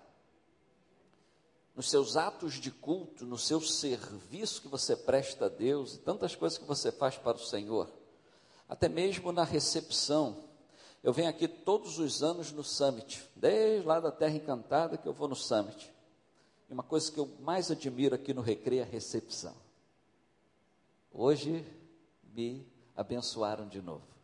Nos 1.78 1.90
seus 1.90 2.16
atos 2.16 2.54
de 2.54 2.72
culto, 2.72 3.24
no 3.24 3.38
seu 3.38 3.60
serviço 3.60 4.60
que 4.60 4.66
você 4.66 4.96
presta 4.96 5.46
a 5.46 5.48
Deus, 5.48 5.94
e 5.94 5.98
tantas 5.98 6.34
coisas 6.34 6.58
que 6.58 6.64
você 6.64 6.90
faz 6.90 7.16
para 7.16 7.36
o 7.36 7.40
Senhor, 7.40 7.88
até 8.68 8.88
mesmo 8.88 9.30
na 9.30 9.44
recepção. 9.44 10.38
Eu 11.04 11.12
venho 11.12 11.28
aqui 11.28 11.46
todos 11.46 12.00
os 12.00 12.20
anos 12.20 12.50
no 12.50 12.64
Summit, 12.64 13.24
desde 13.36 13.86
lá 13.86 14.00
da 14.00 14.10
Terra 14.10 14.34
Encantada 14.34 14.98
que 14.98 15.06
eu 15.06 15.12
vou 15.12 15.28
no 15.28 15.36
Summit. 15.36 15.94
E 16.68 16.72
uma 16.72 16.82
coisa 16.82 17.12
que 17.12 17.18
eu 17.20 17.30
mais 17.38 17.70
admiro 17.70 18.16
aqui 18.16 18.34
no 18.34 18.42
Recreio 18.42 18.80
é 18.80 18.82
a 18.82 18.84
recepção. 18.84 19.54
Hoje 21.12 21.64
me 22.34 22.66
abençoaram 22.96 23.68
de 23.68 23.80
novo. 23.80 24.17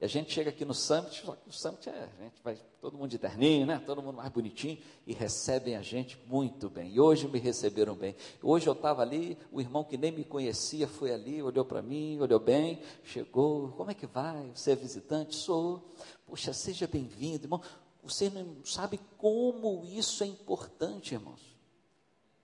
E 0.00 0.04
a 0.04 0.08
gente 0.08 0.32
chega 0.32 0.48
aqui 0.48 0.64
no 0.64 0.72
Summit, 0.72 1.22
só 1.22 1.34
que 1.34 1.50
o 1.50 1.52
Summit 1.52 1.90
é, 1.90 2.08
a 2.18 2.22
gente 2.24 2.40
vai 2.42 2.56
todo 2.80 2.96
mundo 2.96 3.10
de 3.10 3.18
terninho, 3.18 3.66
né? 3.66 3.82
Todo 3.84 4.00
mundo 4.00 4.16
mais 4.16 4.32
bonitinho 4.32 4.78
e 5.06 5.12
recebem 5.12 5.76
a 5.76 5.82
gente 5.82 6.18
muito 6.26 6.70
bem. 6.70 6.90
E 6.90 6.98
hoje 6.98 7.28
me 7.28 7.38
receberam 7.38 7.94
bem. 7.94 8.16
Hoje 8.42 8.66
eu 8.66 8.72
estava 8.72 9.02
ali, 9.02 9.36
o 9.52 9.60
irmão 9.60 9.84
que 9.84 9.98
nem 9.98 10.10
me 10.10 10.24
conhecia 10.24 10.88
foi 10.88 11.12
ali, 11.12 11.42
olhou 11.42 11.66
para 11.66 11.82
mim, 11.82 12.18
olhou 12.18 12.40
bem, 12.40 12.80
chegou. 13.04 13.72
Como 13.72 13.90
é 13.90 13.94
que 13.94 14.06
vai? 14.06 14.50
Você 14.54 14.72
é 14.72 14.76
visitante? 14.76 15.36
Sou. 15.36 15.92
Poxa, 16.26 16.54
seja 16.54 16.86
bem-vindo, 16.86 17.44
irmão. 17.44 17.60
Você 18.02 18.30
não 18.30 18.64
sabe 18.64 18.98
como 19.18 19.84
isso 19.84 20.24
é 20.24 20.26
importante, 20.26 21.12
irmãos. 21.12 21.49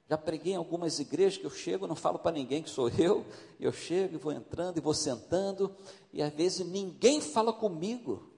Já 0.09 0.17
preguei 0.17 0.53
em 0.53 0.57
algumas 0.57 1.01
igrejas 1.01 1.37
que 1.37 1.45
eu 1.45 1.51
chego, 1.51 1.87
não 1.87 1.97
falo 1.97 2.19
para 2.19 2.31
ninguém 2.31 2.63
que 2.63 2.71
sou 2.71 2.89
eu, 2.89 3.27
eu 3.59 3.73
chego 3.73 4.15
e 4.15 4.19
vou 4.19 4.33
entrando 4.33 4.79
e 4.79 4.81
vou 4.81 4.95
sentando, 4.95 5.75
e 6.13 6.23
às 6.23 6.33
vezes 6.33 6.65
ninguém 6.65 7.21
fala 7.21 7.53
comigo. 7.53 8.31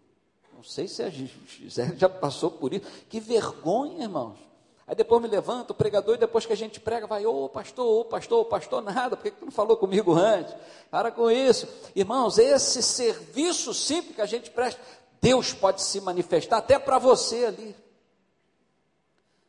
Não 0.54 0.62
sei 0.62 0.88
se 0.88 1.02
a 1.02 1.10
Gisele 1.10 1.96
já 1.98 2.08
passou 2.08 2.50
por 2.50 2.72
isso. 2.72 2.86
Que 3.08 3.20
vergonha, 3.20 4.04
irmãos. 4.04 4.38
Aí 4.86 4.94
depois 4.94 5.20
me 5.20 5.28
levanta 5.28 5.72
o 5.72 5.76
pregador 5.76 6.14
e 6.14 6.18
depois 6.18 6.46
que 6.46 6.52
a 6.54 6.56
gente 6.56 6.80
prega, 6.80 7.06
vai, 7.06 7.26
ô 7.26 7.44
oh, 7.44 7.48
pastor, 7.50 7.86
ô 7.86 8.00
oh, 8.00 8.04
pastor, 8.06 8.38
ô 8.38 8.40
oh, 8.40 8.44
pastor, 8.46 8.82
nada, 8.82 9.18
por 9.18 9.22
que 9.22 9.30
tu 9.30 9.44
não 9.44 9.52
falou 9.52 9.76
comigo 9.76 10.14
antes? 10.14 10.54
Para 10.90 11.12
com 11.12 11.30
isso. 11.30 11.68
Irmãos, 11.94 12.38
esse 12.38 12.82
serviço 12.82 13.74
simples 13.74 14.16
que 14.16 14.22
a 14.22 14.26
gente 14.26 14.50
presta, 14.50 14.80
Deus 15.20 15.52
pode 15.52 15.82
se 15.82 16.00
manifestar 16.00 16.56
até 16.56 16.78
para 16.78 16.98
você 16.98 17.44
ali. 17.44 17.76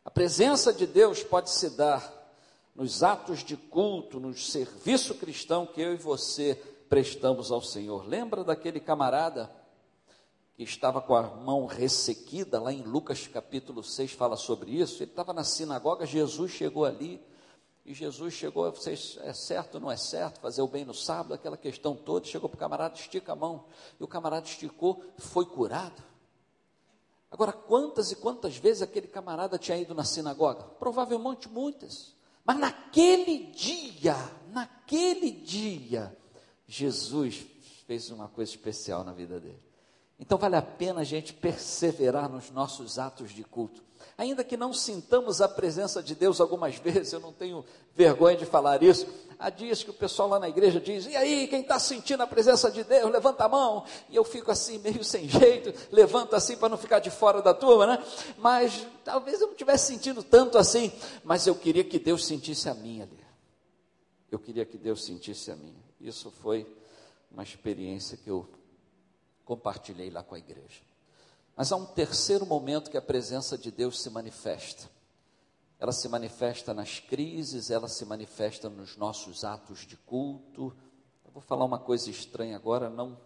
A 0.10 0.12
presença 0.12 0.74
de 0.74 0.88
Deus 0.88 1.22
pode 1.22 1.52
se 1.52 1.70
dar 1.70 2.12
nos 2.74 3.04
atos 3.04 3.44
de 3.44 3.56
culto, 3.56 4.20
no 4.20 4.36
serviço 4.36 5.14
cristão 5.14 5.68
que 5.68 5.80
eu 5.80 5.94
e 5.94 5.98
você 5.98 6.56
prestamos 6.90 7.52
ao 7.52 7.62
Senhor. 7.62 8.08
Lembra 8.08 8.44
daquele 8.44 8.80
camarada 8.80 9.52
que 10.56 10.64
estava 10.64 11.00
com 11.00 11.16
a 11.16 11.22
mão 11.22 11.68
ressequida, 11.68 12.60
lá 12.60 12.74
em 12.74 12.82
Lucas 12.82 13.28
capítulo 13.28 13.84
6 13.84 14.14
fala 14.14 14.36
sobre 14.36 14.72
isso. 14.72 15.04
Ele 15.04 15.12
estava 15.12 15.32
na 15.32 15.44
sinagoga, 15.44 16.08
Jesus 16.08 16.54
chegou 16.54 16.86
ali 16.86 17.22
e 17.86 17.94
Jesus 17.94 18.34
chegou, 18.34 18.72
vocês, 18.72 19.20
é 19.22 19.32
certo 19.32 19.76
ou 19.76 19.82
não 19.82 19.92
é 19.92 19.98
certo 19.98 20.40
fazer 20.40 20.64
o 20.64 20.68
bem 20.68 20.86
no 20.86 20.94
sábado, 20.96 21.36
aquela 21.36 21.56
questão 21.56 21.96
toda, 21.96 22.26
chegou 22.26 22.50
para 22.50 22.58
o 22.58 22.60
camarada, 22.60 22.96
estica 22.96 23.34
a 23.34 23.36
mão, 23.36 23.66
e 24.00 24.04
o 24.04 24.08
camarada 24.08 24.48
esticou, 24.48 25.04
foi 25.20 25.46
curado. 25.46 26.09
Agora, 27.32 27.52
quantas 27.52 28.12
e 28.12 28.16
quantas 28.16 28.58
vezes 28.58 28.82
aquele 28.82 29.08
camarada 29.08 29.58
tinha 29.58 29.78
ido 29.78 29.94
na 29.94 30.04
sinagoga? 30.04 30.64
Provavelmente 30.80 31.48
muitas. 31.48 32.16
Mas 32.44 32.58
naquele 32.58 33.46
dia, 33.52 34.16
naquele 34.52 35.30
dia, 35.30 36.16
Jesus 36.68 37.46
fez 37.86 38.10
uma 38.10 38.28
coisa 38.28 38.52
especial 38.52 39.04
na 39.04 39.14
vida 39.14 39.40
dele. 39.40 39.62
Então 40.20 40.38
vale 40.38 40.56
a 40.56 40.62
pena 40.62 41.02
a 41.02 41.04
gente 41.04 41.34
perseverar 41.34 42.28
nos 42.30 42.52
nossos 42.52 43.00
atos 43.00 43.32
de 43.32 43.44
culto. 43.44 43.82
Ainda 44.18 44.44
que 44.44 44.58
não 44.58 44.74
sintamos 44.74 45.40
a 45.42 45.48
presença 45.48 46.04
de 46.04 46.14
Deus 46.14 46.42
algumas 46.42 46.76
vezes, 46.82 47.14
eu 47.14 47.20
não 47.20 47.32
tenho 47.32 47.64
vergonha 47.96 48.36
de 48.36 48.46
falar 48.46 48.84
isso. 48.84 49.08
Há 49.42 49.50
dias 49.50 49.82
que 49.82 49.90
o 49.90 49.94
pessoal 49.94 50.28
lá 50.28 50.38
na 50.38 50.50
igreja 50.50 50.82
diz: 50.82 51.06
E 51.06 51.16
aí, 51.16 51.48
quem 51.48 51.62
está 51.62 51.80
sentindo 51.80 52.22
a 52.22 52.28
presença 52.28 52.70
de 52.70 52.84
Deus, 52.84 53.10
levanta 53.10 53.46
a 53.46 53.48
mão. 53.48 53.86
E 54.10 54.16
eu 54.18 54.26
fico 54.26 54.52
assim, 54.52 54.78
meio 54.80 55.02
sem 55.02 55.30
jeito, 55.30 55.74
levanto 55.94 56.36
assim 56.36 56.58
para 56.58 56.68
não 56.68 56.78
ficar 56.78 57.00
de 57.00 57.10
fora 57.10 57.42
da 57.42 57.54
turma, 57.54 57.88
né? 57.88 58.04
Mas 58.38 58.86
talvez 59.06 59.40
eu 59.40 59.48
não 59.48 59.54
estivesse 59.54 59.88
sentindo 59.88 60.22
tanto 60.22 60.58
assim, 60.58 60.92
mas 61.24 61.48
eu 61.48 61.56
queria 61.56 61.86
que 61.86 61.98
Deus 61.98 62.26
sentisse 62.26 62.68
a 62.68 62.74
minha 62.74 63.06
ali. 63.06 63.18
Eu 64.30 64.40
queria 64.40 64.66
que 64.66 64.78
Deus 64.78 65.06
sentisse 65.06 65.50
a 65.50 65.56
minha. 65.56 65.82
Isso 66.02 66.30
foi 66.30 66.68
uma 67.32 67.42
experiência 67.44 68.18
que 68.18 68.30
eu 68.30 68.46
compartilhei 69.46 70.10
lá 70.10 70.22
com 70.22 70.36
a 70.36 70.38
igreja. 70.38 70.82
Mas 71.56 71.72
há 71.72 71.78
um 71.78 71.86
terceiro 71.86 72.46
momento 72.46 72.92
que 72.92 72.98
a 72.98 73.02
presença 73.02 73.58
de 73.58 73.72
Deus 73.72 74.02
se 74.02 74.10
manifesta. 74.10 74.90
Ela 75.80 75.94
se 75.94 76.10
manifesta 76.10 76.74
nas 76.74 77.00
crises, 77.00 77.70
ela 77.70 77.88
se 77.88 78.04
manifesta 78.04 78.70
nos 78.70 78.98
nossos 78.98 79.46
atos 79.46 79.88
de 79.88 79.96
culto. 79.96 80.76
Eu 81.24 81.32
vou 81.32 81.42
falar 81.42 81.64
uma 81.64 81.80
coisa 81.80 82.10
estranha 82.10 82.58
agora, 82.58 82.90
não 82.90 83.18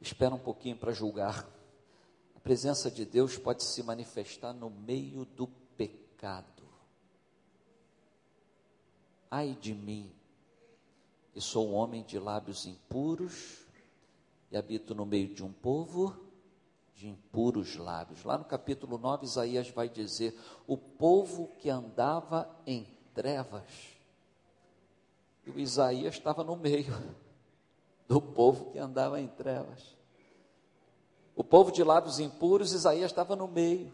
espera 0.00 0.34
um 0.34 0.38
pouquinho 0.38 0.76
para 0.76 0.92
julgar. 0.92 1.48
A 2.34 2.40
presença 2.40 2.90
de 2.90 3.04
Deus 3.04 3.38
pode 3.38 3.62
se 3.62 3.80
manifestar 3.82 4.52
no 4.52 4.68
meio 4.68 5.24
do 5.24 5.46
pecado. 5.46 6.64
Ai 9.30 9.56
de 9.60 9.72
mim, 9.72 10.12
que 11.32 11.40
sou 11.40 11.68
um 11.68 11.74
homem 11.74 12.02
de 12.02 12.18
lábios 12.18 12.66
impuros 12.66 13.64
e 14.50 14.56
habito 14.56 14.96
no 14.96 15.06
meio 15.06 15.32
de 15.32 15.44
um 15.44 15.52
povo 15.52 16.23
de 17.04 17.08
impuros 17.10 17.76
lábios. 17.76 18.24
Lá 18.24 18.38
no 18.38 18.46
capítulo 18.46 18.96
9, 18.96 19.26
Isaías 19.26 19.68
vai 19.68 19.90
dizer: 19.90 20.34
o 20.66 20.74
povo 20.78 21.50
que 21.58 21.68
andava 21.68 22.48
em 22.66 22.88
trevas. 23.12 23.62
E 25.46 25.50
o 25.50 25.60
Isaías 25.60 26.14
estava 26.14 26.42
no 26.42 26.56
meio 26.56 26.94
do 28.08 28.22
povo 28.22 28.70
que 28.70 28.78
andava 28.78 29.20
em 29.20 29.28
trevas. 29.28 29.94
O 31.36 31.44
povo 31.44 31.70
de 31.70 31.84
lábios 31.84 32.18
impuros, 32.18 32.72
Isaías 32.72 33.10
estava 33.10 33.36
no 33.36 33.48
meio, 33.48 33.92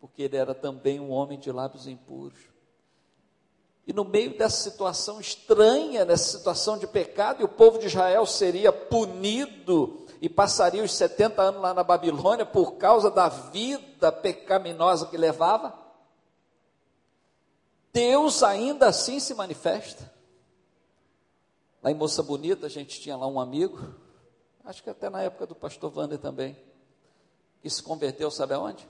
porque 0.00 0.22
ele 0.22 0.36
era 0.36 0.54
também 0.54 0.98
um 0.98 1.10
homem 1.10 1.38
de 1.38 1.52
lábios 1.52 1.86
impuros. 1.86 2.40
E 3.86 3.92
no 3.92 4.04
meio 4.04 4.36
dessa 4.36 4.56
situação 4.70 5.20
estranha, 5.20 6.04
nessa 6.04 6.38
situação 6.38 6.76
de 6.78 6.86
pecado, 6.86 7.42
e 7.42 7.44
o 7.44 7.48
povo 7.48 7.78
de 7.78 7.86
Israel 7.86 8.26
seria 8.26 8.72
punido 8.72 10.06
e 10.20 10.28
passaria 10.28 10.82
os 10.82 10.92
70 10.92 11.40
anos 11.40 11.62
lá 11.62 11.72
na 11.72 11.82
Babilônia 11.82 12.44
por 12.44 12.72
causa 12.72 13.10
da 13.10 13.28
vida 13.28 14.12
pecaminosa 14.12 15.06
que 15.06 15.16
levava, 15.16 15.74
Deus 17.92 18.42
ainda 18.42 18.88
assim 18.88 19.18
se 19.18 19.34
manifesta. 19.34 20.12
Lá 21.82 21.90
em 21.90 21.94
Moça 21.94 22.22
Bonita, 22.22 22.66
a 22.66 22.68
gente 22.68 23.00
tinha 23.00 23.16
lá 23.16 23.26
um 23.26 23.40
amigo, 23.40 23.94
acho 24.64 24.82
que 24.82 24.90
até 24.90 25.08
na 25.08 25.22
época 25.22 25.46
do 25.46 25.54
pastor 25.54 25.90
Wander 25.96 26.18
também, 26.18 26.56
que 27.62 27.70
se 27.70 27.82
converteu, 27.82 28.30
sabe 28.30 28.52
aonde? 28.52 28.86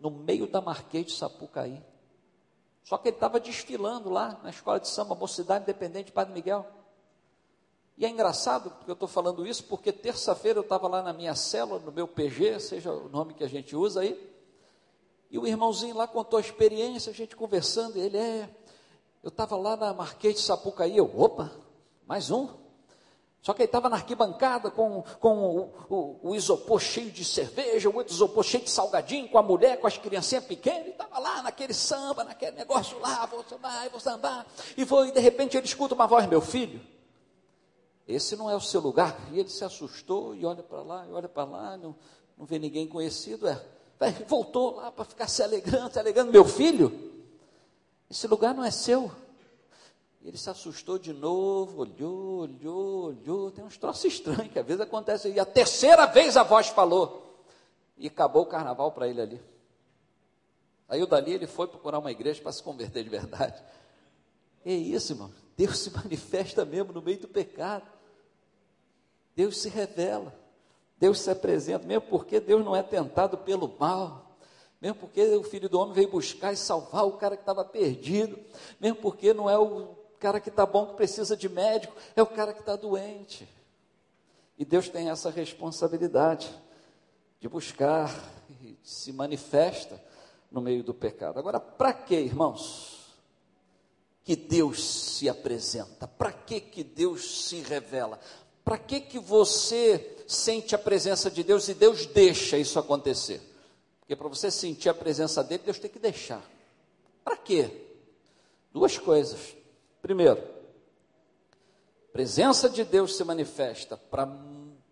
No 0.00 0.10
meio 0.10 0.48
da 0.48 0.60
Marquês 0.60 1.06
de 1.06 1.12
Sapucaí. 1.12 1.80
Só 2.82 2.98
que 2.98 3.08
ele 3.08 3.16
estava 3.16 3.38
desfilando 3.38 4.10
lá 4.10 4.40
na 4.42 4.50
escola 4.50 4.80
de 4.80 4.88
samba, 4.88 5.14
Mocidade 5.14 5.62
Independente 5.62 6.10
Padre 6.10 6.34
Miguel. 6.34 6.66
E 8.00 8.06
é 8.06 8.08
engraçado 8.08 8.70
porque 8.70 8.90
eu 8.90 8.94
estou 8.94 9.06
falando 9.06 9.46
isso 9.46 9.62
porque 9.64 9.92
terça-feira 9.92 10.58
eu 10.58 10.62
estava 10.62 10.88
lá 10.88 11.02
na 11.02 11.12
minha 11.12 11.34
célula, 11.34 11.78
no 11.80 11.92
meu 11.92 12.08
PG, 12.08 12.58
seja 12.58 12.90
o 12.90 13.10
nome 13.10 13.34
que 13.34 13.44
a 13.44 13.46
gente 13.46 13.76
usa 13.76 14.00
aí, 14.00 14.18
e 15.30 15.38
o 15.38 15.46
irmãozinho 15.46 15.94
lá 15.94 16.08
contou 16.08 16.38
a 16.38 16.40
experiência, 16.40 17.10
a 17.10 17.14
gente 17.14 17.36
conversando, 17.36 17.98
ele 17.98 18.16
é, 18.16 18.48
eu 19.22 19.28
estava 19.28 19.54
lá 19.54 19.76
na 19.76 19.92
Marquês 19.92 20.36
de 20.36 20.40
Sapucaí, 20.40 20.96
eu, 20.96 21.12
opa, 21.14 21.52
mais 22.06 22.30
um. 22.30 22.48
Só 23.42 23.52
que 23.52 23.60
ele 23.60 23.68
estava 23.68 23.90
na 23.90 23.96
arquibancada 23.96 24.70
com, 24.70 25.04
com 25.20 25.38
o, 25.38 25.72
o, 25.90 26.30
o, 26.30 26.34
isopor 26.34 26.80
cheio 26.80 27.10
de 27.10 27.22
cerveja, 27.22 27.90
o 27.90 27.94
outro 27.94 28.14
isopor 28.14 28.42
cheio 28.42 28.64
de 28.64 28.70
salgadinho, 28.70 29.28
com 29.28 29.36
a 29.36 29.42
mulher, 29.42 29.78
com 29.78 29.86
as 29.86 29.98
criancinhas 29.98 30.46
pequenas, 30.46 30.86
e 30.86 30.90
estava 30.90 31.18
lá 31.18 31.42
naquele 31.42 31.74
samba, 31.74 32.24
naquele 32.24 32.52
negócio 32.52 32.98
lá, 32.98 33.26
vou 33.26 33.44
sambar, 33.46 33.90
vou 33.90 34.00
sambar. 34.00 34.46
E, 34.74 34.86
foi, 34.86 35.08
e 35.08 35.12
de 35.12 35.20
repente 35.20 35.58
ele 35.58 35.66
escuta 35.66 35.94
uma 35.94 36.06
voz, 36.06 36.26
meu 36.26 36.40
filho, 36.40 36.80
esse 38.06 38.36
não 38.36 38.50
é 38.50 38.56
o 38.56 38.60
seu 38.60 38.80
lugar. 38.80 39.16
E 39.32 39.38
ele 39.38 39.48
se 39.48 39.64
assustou 39.64 40.34
e 40.34 40.44
olha 40.44 40.62
para 40.62 40.82
lá, 40.82 41.06
e 41.06 41.12
olha 41.12 41.28
para 41.28 41.44
lá, 41.44 41.76
não, 41.76 41.94
não 42.36 42.46
vê 42.46 42.58
ninguém 42.58 42.86
conhecido. 42.86 43.48
É, 43.48 43.60
voltou 44.26 44.76
lá 44.76 44.90
para 44.90 45.04
ficar 45.04 45.28
se 45.28 45.42
alegrando, 45.42 45.92
se 45.92 45.98
alegrando, 45.98 46.32
meu 46.32 46.44
filho, 46.44 47.10
esse 48.10 48.26
lugar 48.26 48.54
não 48.54 48.64
é 48.64 48.70
seu. 48.70 49.10
Ele 50.22 50.36
se 50.36 50.50
assustou 50.50 50.98
de 50.98 51.12
novo, 51.12 51.80
olhou, 51.80 52.40
olhou, 52.40 53.04
olhou. 53.06 53.50
Tem 53.50 53.64
uns 53.64 53.78
troços 53.78 54.04
estranhos 54.04 54.52
que 54.52 54.58
às 54.58 54.66
vezes 54.66 54.80
acontece. 54.80 55.30
E 55.30 55.40
a 55.40 55.46
terceira 55.46 56.06
vez 56.06 56.36
a 56.36 56.42
voz 56.42 56.68
falou. 56.68 57.42
E 57.96 58.06
acabou 58.06 58.42
o 58.42 58.46
carnaval 58.46 58.92
para 58.92 59.08
ele 59.08 59.20
ali. 59.20 59.40
Aí 60.88 61.02
o 61.02 61.06
dali 61.06 61.32
ele 61.32 61.46
foi 61.46 61.68
procurar 61.68 62.00
uma 62.00 62.10
igreja 62.10 62.42
para 62.42 62.52
se 62.52 62.62
converter 62.62 63.04
de 63.04 63.08
verdade. 63.08 63.62
É 64.64 64.72
isso, 64.72 65.12
irmão. 65.12 65.30
Deus 65.60 65.78
se 65.78 65.90
manifesta 65.90 66.64
mesmo 66.64 66.92
no 66.92 67.02
meio 67.02 67.18
do 67.18 67.28
pecado. 67.28 67.86
Deus 69.36 69.58
se 69.58 69.68
revela. 69.68 70.34
Deus 70.98 71.20
se 71.20 71.30
apresenta, 71.30 71.86
mesmo 71.86 72.06
porque 72.08 72.40
Deus 72.40 72.64
não 72.64 72.74
é 72.74 72.82
tentado 72.82 73.36
pelo 73.36 73.76
mal 73.78 74.30
mesmo 74.80 74.96
porque 74.96 75.22
o 75.36 75.42
filho 75.42 75.68
do 75.68 75.78
homem 75.78 75.92
veio 75.92 76.10
buscar 76.10 76.54
e 76.54 76.56
salvar 76.56 77.06
o 77.06 77.12
cara 77.12 77.36
que 77.36 77.42
estava 77.42 77.62
perdido, 77.64 78.38
mesmo 78.80 78.96
porque 78.96 79.34
não 79.34 79.50
é 79.50 79.58
o 79.58 79.94
cara 80.18 80.40
que 80.40 80.48
está 80.48 80.64
bom 80.64 80.86
que 80.86 80.94
precisa 80.94 81.36
de 81.36 81.48
médico, 81.50 81.94
é 82.16 82.22
o 82.22 82.26
cara 82.26 82.54
que 82.54 82.60
está 82.60 82.76
doente. 82.76 83.46
E 84.58 84.64
Deus 84.64 84.88
tem 84.88 85.10
essa 85.10 85.30
responsabilidade 85.30 86.50
de 87.38 87.46
buscar 87.46 88.10
e 88.62 88.78
se 88.82 89.12
manifesta 89.12 90.02
no 90.50 90.62
meio 90.62 90.82
do 90.82 90.94
pecado. 90.94 91.38
Agora, 91.38 91.60
para 91.60 91.92
que, 91.92 92.14
irmãos, 92.14 92.99
que 94.22 94.36
Deus 94.36 94.82
se 94.84 95.28
apresenta? 95.28 96.06
Para 96.06 96.32
que 96.32 96.60
que 96.60 96.84
Deus 96.84 97.44
se 97.46 97.60
revela? 97.60 98.18
Para 98.64 98.78
que 98.78 99.00
que 99.00 99.18
você 99.18 100.16
sente 100.26 100.74
a 100.74 100.78
presença 100.78 101.30
de 101.30 101.42
Deus 101.42 101.68
e 101.68 101.74
Deus 101.74 102.06
deixa 102.06 102.56
isso 102.58 102.78
acontecer? 102.78 103.40
Porque 104.00 104.14
para 104.14 104.28
você 104.28 104.50
sentir 104.50 104.88
a 104.88 104.94
presença 104.94 105.42
dele, 105.42 105.62
Deus 105.64 105.78
tem 105.78 105.90
que 105.90 105.98
deixar. 105.98 106.42
Para 107.24 107.36
quê? 107.36 107.86
Duas 108.72 108.98
coisas. 108.98 109.56
Primeiro, 110.02 110.40
a 110.40 112.12
presença 112.12 112.68
de 112.68 112.84
Deus 112.84 113.16
se 113.16 113.24
manifesta 113.24 113.96
para 113.96 114.28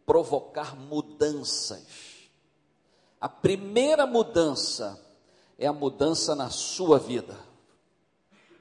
provocar 0.07 0.77
mudanças. 0.77 1.85
A 3.21 3.29
primeira 3.29 4.07
mudança 4.07 5.05
é 5.59 5.67
a 5.67 5.73
mudança 5.73 6.35
na 6.35 6.51
sua 6.51 6.99
vida. 6.99 7.48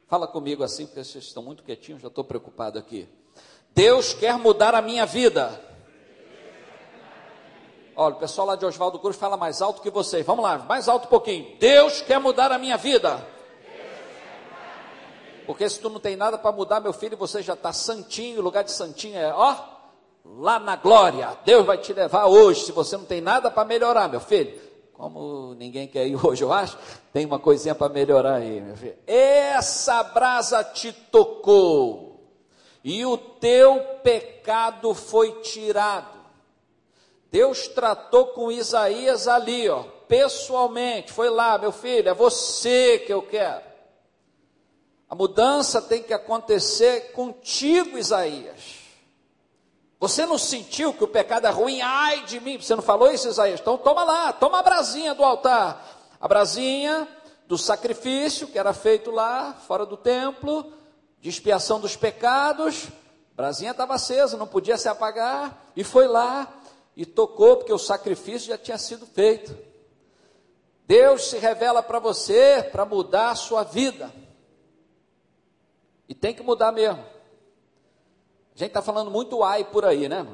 Fala 0.08 0.26
comigo 0.26 0.64
assim, 0.64 0.86
porque 0.86 1.04
vocês 1.04 1.26
estão 1.26 1.44
muito 1.44 1.64
quietinhos, 1.64 2.02
já 2.02 2.08
estou 2.08 2.24
preocupado 2.24 2.80
aqui. 2.80 3.10
Deus 3.76 4.14
quer 4.14 4.38
mudar 4.38 4.74
a 4.74 4.82
minha 4.82 5.06
vida. 5.06 5.62
Olha, 7.94 8.16
o 8.16 8.20
pessoal 8.20 8.48
lá 8.48 8.56
de 8.56 8.66
Oswaldo 8.66 9.00
Cruz 9.00 9.18
fala 9.18 9.36
mais 9.36 9.62
alto 9.62 9.82
que 9.82 9.90
vocês. 9.90 10.26
Vamos 10.26 10.44
lá, 10.44 10.60
mais 10.60 10.88
alto 10.88 11.06
um 11.06 11.10
pouquinho. 11.10 11.58
Deus 11.60 12.02
quer 12.02 12.20
mudar 12.20 12.52
a 12.54 12.58
minha 12.58 12.78
vida. 12.78 13.22
Porque 15.46 15.70
se 15.70 15.80
tu 15.80 15.90
não 15.90 16.00
tem 16.00 16.16
nada 16.16 16.38
para 16.38 16.52
mudar, 16.52 16.80
meu 16.80 16.94
filho, 16.94 17.18
você 17.18 17.42
já 17.42 17.54
está 17.54 17.74
santinho, 17.74 18.40
o 18.40 18.44
lugar 18.44 18.64
de 18.64 18.72
santinho 18.72 19.18
é, 19.18 19.34
ó, 19.34 19.56
lá 20.24 20.58
na 20.58 20.76
glória. 20.76 21.38
Deus 21.44 21.66
vai 21.66 21.78
te 21.78 21.92
levar 21.92 22.28
hoje, 22.28 22.66
se 22.66 22.72
você 22.72 22.96
não 22.96 23.06
tem 23.06 23.20
nada 23.20 23.52
para 23.52 23.66
melhorar, 23.66 24.08
meu 24.08 24.22
filho. 24.22 24.67
Como 24.98 25.54
ninguém 25.54 25.88
quer 25.88 26.08
ir 26.08 26.16
hoje, 26.26 26.44
eu 26.44 26.52
acho, 26.52 26.76
tem 27.14 27.24
uma 27.24 27.38
coisinha 27.38 27.76
para 27.76 27.88
melhorar 27.88 28.38
aí, 28.38 28.60
meu 28.60 28.76
filho. 28.76 28.98
Essa 29.06 30.02
brasa 30.02 30.64
te 30.64 30.92
tocou, 30.92 32.20
e 32.84 33.06
o 33.06 33.16
teu 33.16 33.80
pecado 34.02 34.96
foi 34.96 35.40
tirado. 35.42 36.18
Deus 37.30 37.68
tratou 37.68 38.28
com 38.28 38.52
Isaías 38.52 39.28
ali, 39.28 39.70
ó, 39.70 39.84
pessoalmente, 40.08 41.12
foi 41.12 41.30
lá, 41.30 41.60
meu 41.60 41.72
filho, 41.72 42.10
é 42.10 42.14
você 42.14 42.98
que 43.06 43.14
eu 43.14 43.22
quero. 43.22 43.68
A 45.08 45.14
mudança 45.14 45.80
tem 45.80 46.02
que 46.02 46.14
acontecer 46.14 47.12
contigo, 47.12 48.00
Isaías. 48.00 48.77
Você 50.00 50.26
não 50.26 50.38
sentiu 50.38 50.94
que 50.94 51.04
o 51.04 51.08
pecado 51.08 51.48
é 51.48 51.50
ruim? 51.50 51.82
Ai 51.82 52.24
de 52.26 52.40
mim, 52.40 52.58
você 52.58 52.76
não 52.76 52.84
falou 52.84 53.12
isso, 53.12 53.28
Isaías? 53.28 53.60
Então 53.60 53.78
toma 53.78 54.04
lá, 54.04 54.32
toma 54.32 54.60
a 54.60 54.64
brasinha 54.64 55.16
do 55.16 55.24
altar. 55.24 55.84
A 56.22 56.28
brasinha 56.28 57.08
do 57.48 57.58
sacrifício 57.58 58.48
que 58.48 58.60
era 58.60 58.74
feito 58.74 59.10
lá, 59.10 59.54
fora 59.54 59.86
do 59.86 59.98
templo, 59.98 60.72
de 61.20 61.30
expiação 61.30 61.80
dos 61.80 61.96
pecados. 61.96 62.88
A 63.34 63.36
brasinha 63.36 63.72
estava 63.72 63.96
acesa, 63.96 64.38
não 64.38 64.48
podia 64.48 64.78
se 64.78 64.88
apagar. 64.88 65.72
E 65.76 65.84
foi 65.84 66.08
lá 66.08 66.48
e 66.96 67.06
tocou, 67.06 67.58
porque 67.58 67.74
o 67.74 67.80
sacrifício 67.80 68.50
já 68.50 68.58
tinha 68.58 68.78
sido 68.78 69.06
feito. 69.06 69.58
Deus 70.86 71.30
se 71.30 71.38
revela 71.38 71.82
para 71.82 72.00
você 72.00 72.68
para 72.72 72.86
mudar 72.86 73.32
a 73.32 73.36
sua 73.36 73.64
vida. 73.64 74.12
E 76.08 76.16
tem 76.16 76.34
que 76.34 76.44
mudar 76.44 76.72
mesmo. 76.72 77.04
A 78.58 78.60
gente 78.60 78.70
está 78.70 78.82
falando 78.82 79.12
muito 79.12 79.44
AI 79.44 79.66
por 79.66 79.86
aí, 79.86 80.10
né? 80.10 80.26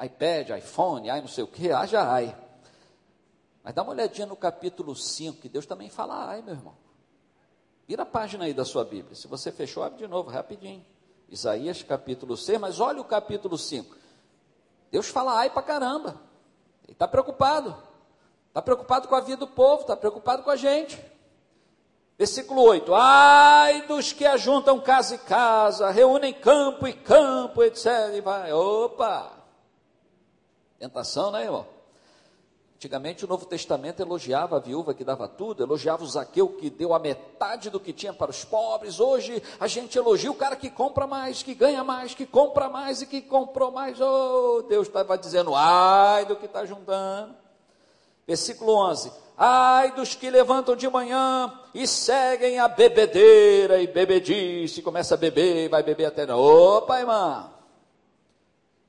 iPad, 0.00 0.50
iPhone, 0.50 1.10
ai 1.10 1.20
não 1.20 1.26
sei 1.26 1.42
o 1.42 1.48
que, 1.48 1.72
haja 1.72 2.08
AI. 2.08 2.32
Mas 3.60 3.74
dá 3.74 3.82
uma 3.82 3.90
olhadinha 3.90 4.24
no 4.24 4.36
capítulo 4.36 4.94
5, 4.94 5.40
que 5.40 5.48
Deus 5.48 5.66
também 5.66 5.90
fala 5.90 6.28
ai, 6.28 6.42
meu 6.42 6.54
irmão. 6.54 6.76
Vira 7.88 8.04
a 8.04 8.06
página 8.06 8.44
aí 8.44 8.54
da 8.54 8.64
sua 8.64 8.84
Bíblia. 8.84 9.16
Se 9.16 9.26
você 9.26 9.50
fechou, 9.50 9.82
abre 9.82 9.98
de 9.98 10.06
novo, 10.06 10.30
rapidinho. 10.30 10.86
Isaías 11.28 11.82
capítulo 11.82 12.36
6, 12.36 12.60
mas 12.60 12.78
olha 12.78 13.00
o 13.00 13.04
capítulo 13.04 13.58
5. 13.58 13.96
Deus 14.92 15.08
fala 15.08 15.36
ai 15.36 15.50
para 15.50 15.62
caramba. 15.62 16.20
Ele 16.84 16.92
está 16.92 17.08
preocupado. 17.08 17.76
Está 18.46 18.62
preocupado 18.62 19.08
com 19.08 19.16
a 19.16 19.20
vida 19.20 19.38
do 19.38 19.48
povo, 19.48 19.80
está 19.80 19.96
preocupado 19.96 20.44
com 20.44 20.50
a 20.50 20.56
gente. 20.56 21.04
Versículo 22.22 22.62
8: 22.62 22.94
Ai 22.94 23.82
dos 23.88 24.12
que 24.12 24.24
ajuntam 24.24 24.78
casa 24.78 25.16
e 25.16 25.18
casa, 25.18 25.90
reúnem 25.90 26.32
campo 26.32 26.86
e 26.86 26.92
campo, 26.92 27.64
etc. 27.64 28.14
E 28.14 28.20
vai, 28.20 28.52
opa! 28.52 29.32
Tentação, 30.78 31.32
né, 31.32 31.42
irmão? 31.42 31.66
Antigamente 32.76 33.24
o 33.24 33.28
Novo 33.28 33.44
Testamento 33.44 34.00
elogiava 34.00 34.56
a 34.56 34.60
viúva 34.60 34.94
que 34.94 35.02
dava 35.02 35.26
tudo, 35.26 35.64
elogiava 35.64 36.04
o 36.04 36.06
Zaqueu 36.06 36.50
que 36.50 36.70
deu 36.70 36.94
a 36.94 37.00
metade 37.00 37.70
do 37.70 37.80
que 37.80 37.92
tinha 37.92 38.12
para 38.12 38.30
os 38.30 38.44
pobres. 38.44 39.00
Hoje 39.00 39.42
a 39.58 39.66
gente 39.66 39.98
elogia 39.98 40.30
o 40.30 40.36
cara 40.36 40.54
que 40.54 40.70
compra 40.70 41.08
mais, 41.08 41.42
que 41.42 41.56
ganha 41.56 41.82
mais, 41.82 42.14
que 42.14 42.24
compra 42.24 42.68
mais 42.68 43.02
e 43.02 43.06
que 43.08 43.20
comprou 43.20 43.72
mais. 43.72 44.00
Oh, 44.00 44.62
Deus 44.68 44.86
estava 44.86 45.18
dizendo, 45.18 45.56
ai 45.56 46.24
do 46.24 46.36
que 46.36 46.46
está 46.46 46.64
juntando. 46.64 47.41
Versículo 48.26 48.74
11: 48.74 49.12
Ai 49.36 49.92
dos 49.92 50.14
que 50.14 50.30
levantam 50.30 50.76
de 50.76 50.88
manhã 50.88 51.52
e 51.74 51.86
seguem 51.86 52.58
a 52.58 52.68
bebedeira 52.68 53.80
e 53.80 53.86
bebedice, 53.86 54.82
começa 54.82 55.14
a 55.14 55.18
beber, 55.18 55.68
vai 55.68 55.82
beber 55.82 56.06
até. 56.06 56.32
Opa, 56.32 57.00
irmã! 57.00 57.50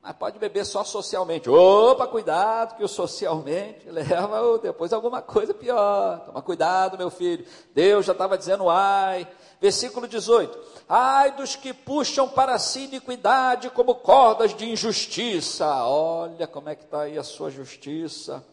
Mas 0.04 0.18
pode 0.18 0.38
beber 0.38 0.66
só 0.66 0.84
socialmente. 0.84 1.50
Opa, 1.50 2.06
cuidado, 2.06 2.76
que 2.76 2.84
o 2.84 2.90
socialmente 2.90 3.88
leva 3.90 4.60
depois 4.62 4.92
alguma 4.92 5.22
coisa 5.22 5.54
pior. 5.54 6.20
Toma 6.26 6.42
cuidado, 6.42 6.98
meu 6.98 7.10
filho. 7.10 7.46
Deus 7.74 8.06
já 8.06 8.12
estava 8.12 8.38
dizendo 8.38 8.70
ai. 8.70 9.26
Versículo 9.62 10.06
18: 10.06 10.60
Ai 10.90 11.32
dos 11.32 11.56
que 11.56 11.74
puxam 11.74 12.28
para 12.28 12.60
si 12.60 12.82
iniquidade 12.84 13.70
como 13.70 13.96
cordas 13.96 14.54
de 14.54 14.70
injustiça. 14.70 15.66
Olha 15.86 16.48
como 16.48 16.68
é 16.68 16.76
que 16.76 16.84
está 16.84 17.04
aí 17.04 17.18
a 17.18 17.24
sua 17.24 17.50
justiça. 17.50 18.44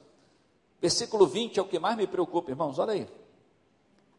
Versículo 0.80 1.26
20 1.26 1.58
é 1.58 1.62
o 1.62 1.68
que 1.68 1.78
mais 1.78 1.96
me 1.96 2.06
preocupa, 2.06 2.50
irmãos, 2.50 2.78
olha 2.78 2.92
aí. 2.92 3.08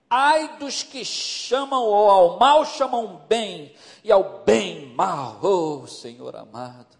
Ai 0.09 0.57
dos 0.57 0.83
que 0.83 1.05
chamam 1.05 1.83
ou 1.83 2.09
ao 2.09 2.37
mal 2.37 2.65
chamam 2.65 3.25
bem, 3.27 3.73
e 4.03 4.11
ao 4.11 4.43
bem 4.43 4.93
mal, 4.93 5.39
oh 5.41 5.87
Senhor 5.87 6.35
amado. 6.35 6.99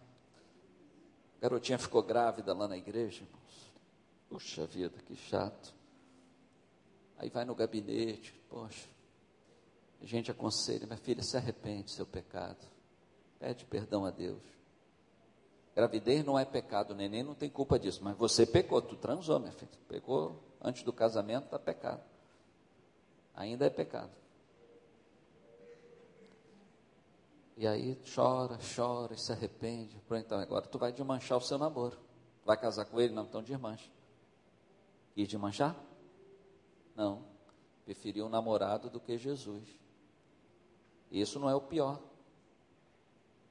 A 1.38 1.42
garotinha 1.42 1.78
ficou 1.78 2.02
grávida 2.02 2.54
lá 2.54 2.68
na 2.68 2.78
igreja, 2.78 3.24
irmãos. 3.24 3.42
Puxa 4.30 4.66
vida, 4.66 4.98
que 5.06 5.16
chato. 5.16 5.74
Aí 7.18 7.30
vai 7.30 7.44
no 7.44 7.54
gabinete, 7.54 8.34
poxa. 8.50 8.88
A 10.02 10.06
gente 10.06 10.32
aconselha, 10.32 10.88
minha 10.88 10.98
filha, 10.98 11.22
se 11.22 11.38
arrepende 11.38 11.84
do 11.84 11.92
seu 11.92 12.06
pecado. 12.06 12.66
Pede 13.40 13.66
perdão 13.66 14.06
a 14.06 14.10
Deus. 14.10 14.42
Gravidez 15.76 16.26
não 16.26 16.38
é 16.38 16.44
pecado, 16.44 16.94
neném 16.94 17.24
não 17.24 17.34
tem 17.34 17.50
culpa 17.50 17.80
disso, 17.80 18.04
mas 18.04 18.18
você 18.18 18.46
pecou, 18.46 18.82
tu 18.82 18.96
transou, 18.98 19.40
minha 19.40 19.54
filha. 19.54 19.72
Pecou 19.88 20.38
antes 20.62 20.84
do 20.84 20.92
casamento, 20.92 21.46
está 21.46 21.58
pecado. 21.58 22.04
Ainda 23.34 23.66
é 23.66 23.70
pecado. 23.70 24.12
E 27.56 27.68
aí 27.68 27.98
chora, 28.14 28.58
chora 28.76 29.14
e 29.14 29.18
se 29.18 29.32
arrepende. 29.32 29.96
Então, 30.12 30.40
agora 30.40 30.66
tu 30.66 30.78
vai 30.78 30.92
desmanchar 30.92 31.38
o 31.38 31.42
seu 31.42 31.58
namoro. 31.58 31.98
Vai 32.44 32.58
casar 32.58 32.86
com 32.86 33.00
ele? 33.00 33.14
Não, 33.14 33.24
então 33.24 33.42
desmancha. 33.42 33.90
Quis 35.14 35.28
desmanchar? 35.28 35.76
Não. 36.96 37.24
Preferiu 37.86 38.26
um 38.26 38.30
namorado 38.30 38.90
do 38.90 39.00
que 39.00 39.18
Jesus. 39.18 39.68
Isso 41.12 41.40
não 41.40 41.50
é 41.50 41.56
o 41.56 41.62
pior. 41.62 42.02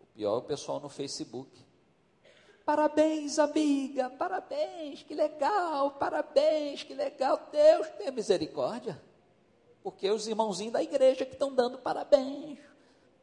O 0.01 0.07
pior 0.07 0.35
é 0.35 0.39
o 0.39 0.43
pessoal 0.43 0.81
no 0.81 0.89
Facebook. 0.89 1.65
Parabéns, 2.65 3.39
amiga, 3.39 4.11
parabéns, 4.11 5.03
que 5.03 5.15
legal, 5.15 5.93
parabéns, 5.93 6.83
que 6.83 6.95
legal. 6.95 7.49
Deus 7.51 7.89
tenha 7.91 8.13
misericórdia. 8.13 9.01
Porque 9.83 10.11
os 10.11 10.27
irmãozinhos 10.27 10.73
da 10.73 10.83
igreja 10.83 11.25
que 11.25 11.33
estão 11.33 11.55
dando 11.55 11.79
parabéns 11.79 12.59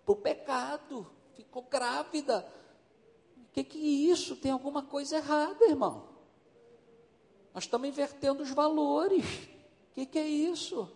por 0.06 0.18
pecado, 0.18 1.06
ficou 1.36 1.64
grávida. 1.64 2.48
O 3.38 3.52
que, 3.52 3.64
que 3.64 3.78
é 3.78 4.12
isso? 4.12 4.36
Tem 4.36 4.52
alguma 4.52 4.84
coisa 4.84 5.18
errada, 5.18 5.66
irmão. 5.66 6.08
Nós 7.54 7.64
estamos 7.64 7.88
invertendo 7.88 8.44
os 8.44 8.52
valores. 8.52 9.26
O 9.26 9.94
que, 9.94 10.06
que 10.06 10.20
é 10.20 10.28
isso? 10.28 10.92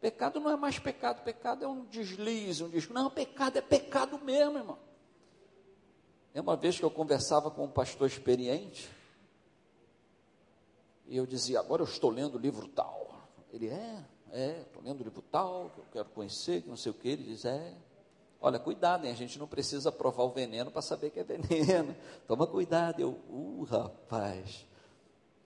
Pecado 0.00 0.40
não 0.40 0.50
é 0.50 0.56
mais 0.56 0.78
pecado, 0.78 1.22
pecado 1.22 1.64
é 1.64 1.68
um 1.68 1.84
deslize, 1.84 2.64
um 2.64 2.70
deslize. 2.70 2.92
Não, 2.92 3.10
pecado 3.10 3.58
é 3.58 3.60
pecado 3.60 4.18
mesmo, 4.18 4.56
irmão. 4.56 4.78
É 6.32 6.40
uma 6.40 6.56
vez 6.56 6.78
que 6.78 6.84
eu 6.84 6.90
conversava 6.90 7.50
com 7.50 7.64
um 7.64 7.70
pastor 7.70 8.06
experiente, 8.06 8.88
e 11.10 11.16
eu 11.16 11.26
dizia, 11.26 11.58
agora 11.58 11.82
eu 11.82 11.86
estou 11.86 12.08
lendo 12.08 12.36
o 12.36 12.38
livro 12.38 12.68
tal. 12.68 13.28
Ele, 13.52 13.68
é, 13.68 14.04
é, 14.30 14.60
estou 14.60 14.80
lendo 14.80 15.00
o 15.00 15.02
livro 15.02 15.20
tal, 15.22 15.72
que 15.74 15.80
eu 15.80 15.84
quero 15.92 16.08
conhecer, 16.10 16.62
que 16.62 16.68
não 16.68 16.76
sei 16.76 16.92
o 16.92 16.94
que. 16.94 17.08
Ele 17.08 17.24
diz, 17.24 17.44
é, 17.44 17.74
olha, 18.40 18.60
cuidado, 18.60 19.04
hein, 19.04 19.10
a 19.10 19.16
gente 19.16 19.36
não 19.36 19.48
precisa 19.48 19.90
provar 19.90 20.22
o 20.22 20.30
veneno 20.30 20.70
para 20.70 20.80
saber 20.80 21.10
que 21.10 21.18
é 21.18 21.24
veneno. 21.24 21.96
Toma 22.28 22.46
cuidado. 22.46 23.00
Eu, 23.00 23.18
uh, 23.28 23.66
rapaz, 23.68 24.64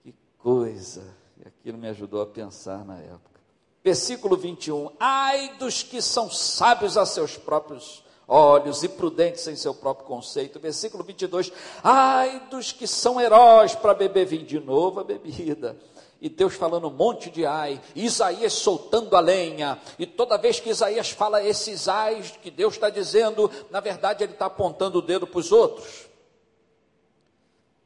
que 0.03 0.13
coisa. 0.37 1.17
E 1.43 1.47
aquilo 1.47 1.79
me 1.79 1.87
ajudou 1.87 2.21
a 2.21 2.27
pensar 2.27 2.85
na 2.85 2.99
época. 2.99 3.41
Versículo 3.83 4.37
21, 4.37 4.91
ai 4.99 5.57
dos 5.57 5.81
que 5.81 5.99
são 5.99 6.29
sábios 6.29 6.95
a 6.95 7.07
seus 7.07 7.37
próprios 7.37 8.04
olhos 8.27 8.83
e 8.83 8.89
prudentes 8.89 9.47
em 9.47 9.55
seu 9.55 9.73
próprio 9.73 10.07
conceito. 10.07 10.59
Versículo 10.59 11.03
22, 11.03 11.51
ai 11.83 12.47
dos 12.49 12.71
que 12.71 12.87
são 12.87 13.19
heróis 13.19 13.75
para 13.75 13.93
beber 13.93 14.25
vinho 14.25 14.45
de 14.45 14.59
novo 14.59 14.99
a 14.99 15.03
bebida. 15.03 15.77
E 16.21 16.29
Deus 16.29 16.55
falando 16.55 16.87
um 16.87 16.91
monte 16.91 17.29
de 17.29 17.45
ai, 17.45 17.79
Isaías 17.95 18.53
soltando 18.53 19.15
a 19.15 19.19
lenha, 19.19 19.79
e 19.99 20.07
toda 20.07 20.37
vez 20.37 20.59
que 20.59 20.69
Isaías 20.69 21.11
fala 21.11 21.43
esses 21.43 21.87
ais 21.87 22.31
que 22.41 22.49
Deus 22.49 22.75
está 22.75 22.89
dizendo, 22.89 23.51
na 23.69 23.79
verdade 23.79 24.23
ele 24.23 24.33
está 24.33 24.45
apontando 24.45 24.99
o 24.99 25.01
dedo 25.01 25.27
para 25.27 25.39
os 25.39 25.51
outros. 25.51 26.07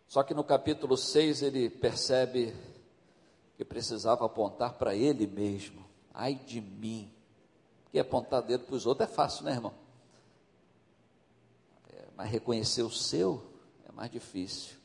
Só 0.07 0.23
que 0.23 0.33
no 0.33 0.43
capítulo 0.43 0.95
6 0.95 1.41
ele 1.43 1.69
percebe 1.69 2.55
que 3.57 3.65
precisava 3.65 4.25
apontar 4.25 4.73
para 4.73 4.95
ele 4.95 5.27
mesmo. 5.27 5.85
Ai 6.13 6.33
de 6.33 6.61
mim. 6.61 7.11
Porque 7.83 7.99
apontar 7.99 8.41
dedo 8.41 8.63
para 8.65 8.75
os 8.75 8.85
outros 8.85 9.09
é 9.09 9.13
fácil, 9.13 9.43
né, 9.43 9.51
irmão? 9.51 9.73
Mas 12.19 12.29
reconhecer 12.29 12.83
o 12.83 12.91
seu 12.91 13.41
é 13.87 13.93
mais 13.93 14.11
difícil. 14.11 14.75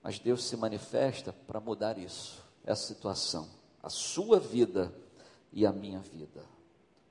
Mas 0.00 0.20
Deus 0.20 0.44
se 0.44 0.56
manifesta 0.56 1.32
para 1.32 1.58
mudar 1.58 1.98
isso, 1.98 2.40
essa 2.64 2.86
situação, 2.86 3.48
a 3.82 3.90
sua 3.90 4.38
vida 4.38 4.94
e 5.52 5.66
a 5.66 5.72
minha 5.72 5.98
vida. 5.98 6.44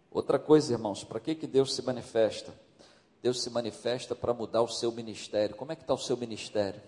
Outra 0.10 0.39
coisa, 0.39 0.71
irmãos, 0.71 1.04
para 1.04 1.19
que, 1.19 1.36
que 1.36 1.48
Deus 1.48 1.76
se 1.76 1.82
manifesta? 1.82 2.54
Deus 3.21 3.43
se 3.43 3.50
manifesta 3.50 4.15
para 4.15 4.34
mudar 4.34 4.62
o 4.62 4.69
seu 4.69 4.89
ministério. 4.89 5.58
Como 5.58 5.74
é 5.74 5.76
que 5.76 5.82
está 5.82 5.93
o 5.93 5.98
seu 5.98 6.15
ministério? 6.15 6.82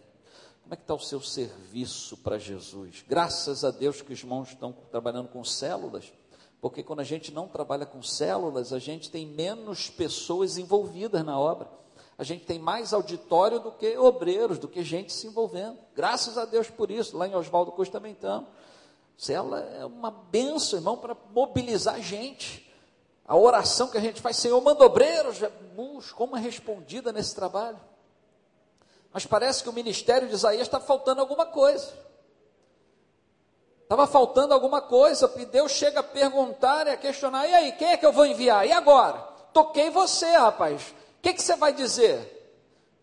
Como 0.62 0.74
é 0.74 0.78
que 0.78 0.84
está 0.84 0.94
o 0.94 1.02
seu 1.02 1.20
serviço 1.20 2.16
para 2.16 2.38
Jesus? 2.38 3.04
Graças 3.06 3.66
a 3.66 3.72
Deus 3.72 4.02
que 4.02 4.14
os 4.14 4.20
irmãos 4.22 4.48
estão 4.48 4.72
trabalhando 4.90 5.28
com 5.28 5.44
células, 5.44 6.14
porque 6.62 6.82
quando 6.82 7.02
a 7.02 7.04
gente 7.04 7.30
não 7.30 7.50
trabalha 7.50 7.86
com 7.86 8.02
células, 8.02 8.72
a 8.72 8.80
gente 8.80 9.12
tem 9.12 9.28
menos 9.28 9.90
pessoas 9.90 10.58
envolvidas 10.58 11.26
na 11.26 11.38
obra 11.38 11.76
a 12.18 12.24
gente 12.24 12.46
tem 12.46 12.58
mais 12.58 12.94
auditório 12.94 13.60
do 13.60 13.72
que 13.72 13.96
obreiros, 13.96 14.58
do 14.58 14.68
que 14.68 14.84
gente 14.84 15.14
se 15.14 15.28
envolvendo. 15.28 15.78
Graças 15.96 16.36
a 16.38 16.46
Deus 16.46 16.68
por 16.68 16.90
isso. 16.90 17.16
Lá 17.16 17.28
em 17.28 17.36
Oswaldo 17.36 17.72
Costa 17.72 18.00
também 18.00 18.14
estamos. 18.14 18.50
Célula 19.16 19.60
é 19.60 19.86
uma 19.86 20.10
benção, 20.10 20.80
irmão, 20.80 20.98
para 20.98 21.16
mobilizar 21.32 22.02
gente. 22.02 22.68
A 23.28 23.38
oração 23.38 23.90
que 23.90 23.98
a 23.98 24.02
gente 24.02 24.20
faz, 24.20 24.38
Senhor, 24.38 24.60
manda 24.62 24.84
obreiros, 24.84 25.38
como 26.16 26.36
é 26.36 26.40
respondida 26.40 27.12
nesse 27.12 27.36
trabalho. 27.36 27.80
Mas 29.14 29.26
parece 29.26 29.62
que 29.62 29.70
o 29.70 29.74
ministério 29.74 30.28
de 30.28 30.34
Isaías 30.34 30.64
está 30.64 30.80
faltando 30.80 31.22
alguma 31.22 31.46
coisa. 31.46 31.94
Estava 33.84 34.08
faltando 34.08 34.54
alguma 34.54 34.82
coisa, 34.82 35.32
e 35.38 35.46
Deus 35.46 35.72
chega 35.72 36.00
a 36.00 36.04
perguntar 36.04 36.88
e 36.88 36.92
a 36.92 36.98
questionar: 36.98 37.48
e 37.48 37.54
aí, 37.54 37.72
quem 37.74 37.90
é 37.90 37.98
que 37.98 38.06
eu 38.06 38.12
vou 38.12 38.26
enviar? 38.26 38.66
E 38.66 38.72
agora? 38.72 39.20
Toquei 39.54 39.90
você, 39.90 40.32
rapaz 40.32 40.97
que, 41.22 41.34
que 41.34 41.42
você 41.42 41.56
vai 41.56 41.74
dizer? 41.74 42.38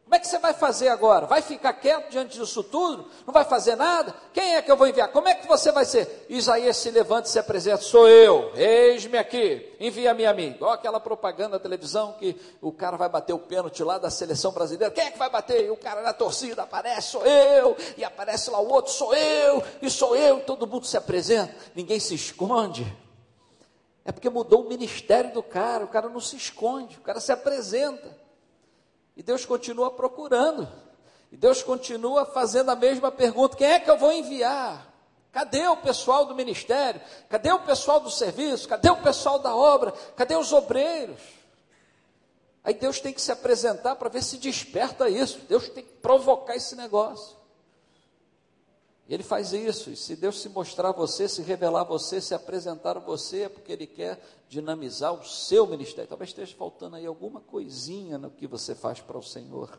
Como 0.04 0.14
é 0.16 0.18
que 0.18 0.28
você 0.28 0.38
vai 0.38 0.52
fazer 0.52 0.88
agora? 0.88 1.26
Vai 1.26 1.40
ficar 1.40 1.72
quieto 1.72 2.10
diante 2.10 2.38
disso 2.38 2.62
tudo? 2.62 3.08
Não 3.26 3.32
vai 3.32 3.44
fazer 3.44 3.74
nada? 3.74 4.14
Quem 4.34 4.54
é 4.54 4.62
que 4.62 4.70
eu 4.70 4.76
vou 4.76 4.86
enviar? 4.86 5.10
Como 5.10 5.26
é 5.26 5.34
que 5.34 5.48
você 5.48 5.72
vai 5.72 5.86
ser? 5.86 6.26
Isaías 6.28 6.76
se 6.76 6.90
levanta 6.90 7.26
e 7.26 7.30
se 7.30 7.38
apresenta: 7.38 7.78
Sou 7.78 8.06
eu, 8.06 8.52
eis-me 8.54 9.16
aqui, 9.16 9.74
envia-me 9.80 10.26
a 10.26 10.34
mim. 10.34 10.56
Olha 10.60 10.74
aquela 10.74 11.00
propaganda 11.00 11.50
na 11.50 11.58
televisão 11.58 12.12
que 12.18 12.38
o 12.60 12.70
cara 12.70 12.98
vai 12.98 13.08
bater 13.08 13.32
o 13.32 13.38
pênalti 13.38 13.82
lá 13.82 13.96
da 13.96 14.10
seleção 14.10 14.52
brasileira. 14.52 14.92
Quem 14.92 15.06
é 15.06 15.10
que 15.10 15.18
vai 15.18 15.30
bater? 15.30 15.64
E 15.64 15.70
o 15.70 15.76
cara 15.76 16.02
na 16.02 16.12
torcida 16.12 16.62
aparece: 16.62 17.08
Sou 17.08 17.26
eu. 17.26 17.74
E 17.96 18.04
aparece 18.04 18.50
lá 18.50 18.60
o 18.60 18.70
outro: 18.70 18.92
Sou 18.92 19.14
eu. 19.14 19.64
E 19.80 19.88
sou 19.88 20.14
eu. 20.14 20.38
E 20.38 20.42
todo 20.42 20.66
mundo 20.66 20.86
se 20.86 20.98
apresenta. 20.98 21.56
Ninguém 21.74 21.98
se 21.98 22.14
esconde. 22.14 22.86
É 24.04 24.12
porque 24.12 24.28
mudou 24.28 24.64
o 24.64 24.68
ministério 24.68 25.32
do 25.32 25.42
cara, 25.42 25.84
o 25.84 25.88
cara 25.88 26.08
não 26.08 26.20
se 26.20 26.36
esconde, 26.36 26.98
o 26.98 27.00
cara 27.00 27.20
se 27.20 27.32
apresenta. 27.32 28.16
E 29.16 29.22
Deus 29.22 29.46
continua 29.46 29.90
procurando. 29.90 30.68
E 31.32 31.36
Deus 31.36 31.62
continua 31.62 32.26
fazendo 32.26 32.70
a 32.70 32.76
mesma 32.76 33.10
pergunta: 33.10 33.56
quem 33.56 33.66
é 33.66 33.80
que 33.80 33.90
eu 33.90 33.96
vou 33.96 34.12
enviar? 34.12 34.92
Cadê 35.32 35.66
o 35.66 35.76
pessoal 35.76 36.26
do 36.26 36.34
ministério? 36.34 37.00
Cadê 37.28 37.50
o 37.50 37.58
pessoal 37.60 37.98
do 37.98 38.10
serviço? 38.10 38.68
Cadê 38.68 38.88
o 38.88 39.02
pessoal 39.02 39.38
da 39.40 39.54
obra? 39.54 39.92
Cadê 40.14 40.36
os 40.36 40.52
obreiros? 40.52 41.20
Aí 42.62 42.72
Deus 42.72 43.00
tem 43.00 43.12
que 43.12 43.20
se 43.20 43.32
apresentar 43.32 43.96
para 43.96 44.08
ver 44.08 44.22
se 44.22 44.38
desperta 44.38 45.08
isso. 45.08 45.40
Deus 45.48 45.68
tem 45.68 45.82
que 45.82 45.92
provocar 45.94 46.54
esse 46.54 46.76
negócio. 46.76 47.33
Ele 49.06 49.22
faz 49.22 49.52
isso, 49.52 49.90
e 49.90 49.96
se 49.96 50.16
Deus 50.16 50.40
se 50.40 50.48
mostrar 50.48 50.88
a 50.88 50.92
você, 50.92 51.28
se 51.28 51.42
revelar 51.42 51.82
a 51.82 51.84
você, 51.84 52.22
se 52.22 52.34
apresentar 52.34 52.96
a 52.96 53.00
você, 53.00 53.42
é 53.42 53.48
porque 53.50 53.70
Ele 53.70 53.86
quer 53.86 54.18
dinamizar 54.48 55.12
o 55.12 55.22
seu 55.22 55.66
ministério. 55.66 56.08
Talvez 56.08 56.30
esteja 56.30 56.56
faltando 56.56 56.96
aí 56.96 57.04
alguma 57.04 57.40
coisinha 57.40 58.16
no 58.16 58.30
que 58.30 58.46
você 58.46 58.74
faz 58.74 59.00
para 59.00 59.18
o 59.18 59.22
Senhor. 59.22 59.78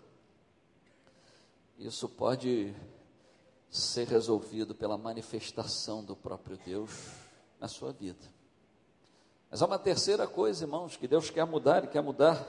Isso 1.80 2.08
pode 2.08 2.74
ser 3.70 4.08
resolvido 4.08 4.76
pela 4.76 4.98
manifestação 4.98 6.04
do 6.04 6.16
próprio 6.16 6.58
Deus 6.64 6.92
na 7.60 7.68
sua 7.68 7.92
vida. 7.92 8.32
Mas 9.50 9.62
há 9.62 9.66
uma 9.66 9.80
terceira 9.80 10.28
coisa, 10.28 10.66
irmãos, 10.66 10.96
que 10.96 11.08
Deus 11.08 11.32
quer 11.32 11.46
mudar, 11.46 11.80
Ele 11.80 11.88
quer 11.88 12.02
mudar 12.02 12.46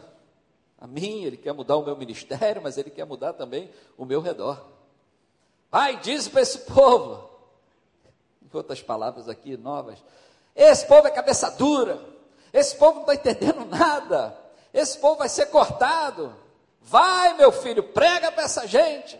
a 0.78 0.86
mim, 0.86 1.24
Ele 1.24 1.38
quer 1.38 1.54
mudar 1.54 1.76
o 1.76 1.84
meu 1.84 1.96
ministério, 1.96 2.60
mas 2.60 2.76
Ele 2.76 2.90
quer 2.90 3.06
mudar 3.06 3.32
também 3.32 3.70
o 3.96 4.04
meu 4.04 4.20
redor. 4.20 4.75
Pai, 5.70 5.98
diz 6.00 6.28
para 6.28 6.42
esse 6.42 6.58
povo, 6.60 7.28
em 8.42 8.56
outras 8.56 8.80
palavras 8.80 9.28
aqui 9.28 9.56
novas, 9.56 9.98
esse 10.54 10.86
povo 10.86 11.06
é 11.06 11.10
cabeça 11.10 11.50
dura, 11.50 12.02
esse 12.52 12.76
povo 12.76 12.94
não 12.94 13.00
está 13.00 13.14
entendendo 13.14 13.64
nada, 13.64 14.38
esse 14.72 14.98
povo 14.98 15.16
vai 15.16 15.28
ser 15.28 15.46
cortado. 15.46 16.34
Vai, 16.80 17.36
meu 17.36 17.50
filho, 17.50 17.82
prega 17.82 18.30
para 18.30 18.44
essa 18.44 18.66
gente. 18.66 19.18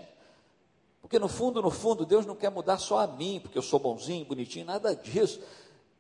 Porque 1.03 1.19
no 1.19 1.29
fundo, 1.29 1.61
no 1.61 1.71
fundo, 1.71 2.07
Deus 2.07 2.25
não 2.25 2.35
quer 2.35 2.51
mudar 2.51 2.79
só 2.79 2.99
a 2.99 3.07
mim, 3.07 3.41
porque 3.41 3.59
eu 3.59 3.63
sou 3.63 3.79
bonzinho, 3.79 4.25
bonitinho, 4.25 4.67
nada 4.67 4.95
disso. 4.95 5.41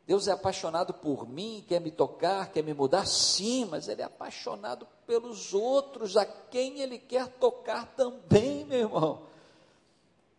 Deus 0.06 0.28
é 0.28 0.32
apaixonado 0.32 0.94
por 0.94 1.28
mim, 1.28 1.64
quer 1.66 1.80
me 1.80 1.90
tocar, 1.90 2.52
quer 2.52 2.62
me 2.62 2.72
mudar, 2.72 3.06
sim, 3.06 3.64
mas 3.64 3.88
Ele 3.88 4.02
é 4.02 4.04
apaixonado 4.04 4.86
pelos 5.06 5.52
outros, 5.52 6.16
a 6.16 6.24
quem 6.24 6.80
Ele 6.80 6.98
quer 6.98 7.26
tocar 7.26 7.86
também, 7.96 8.64
meu 8.64 8.78
irmão. 8.78 9.22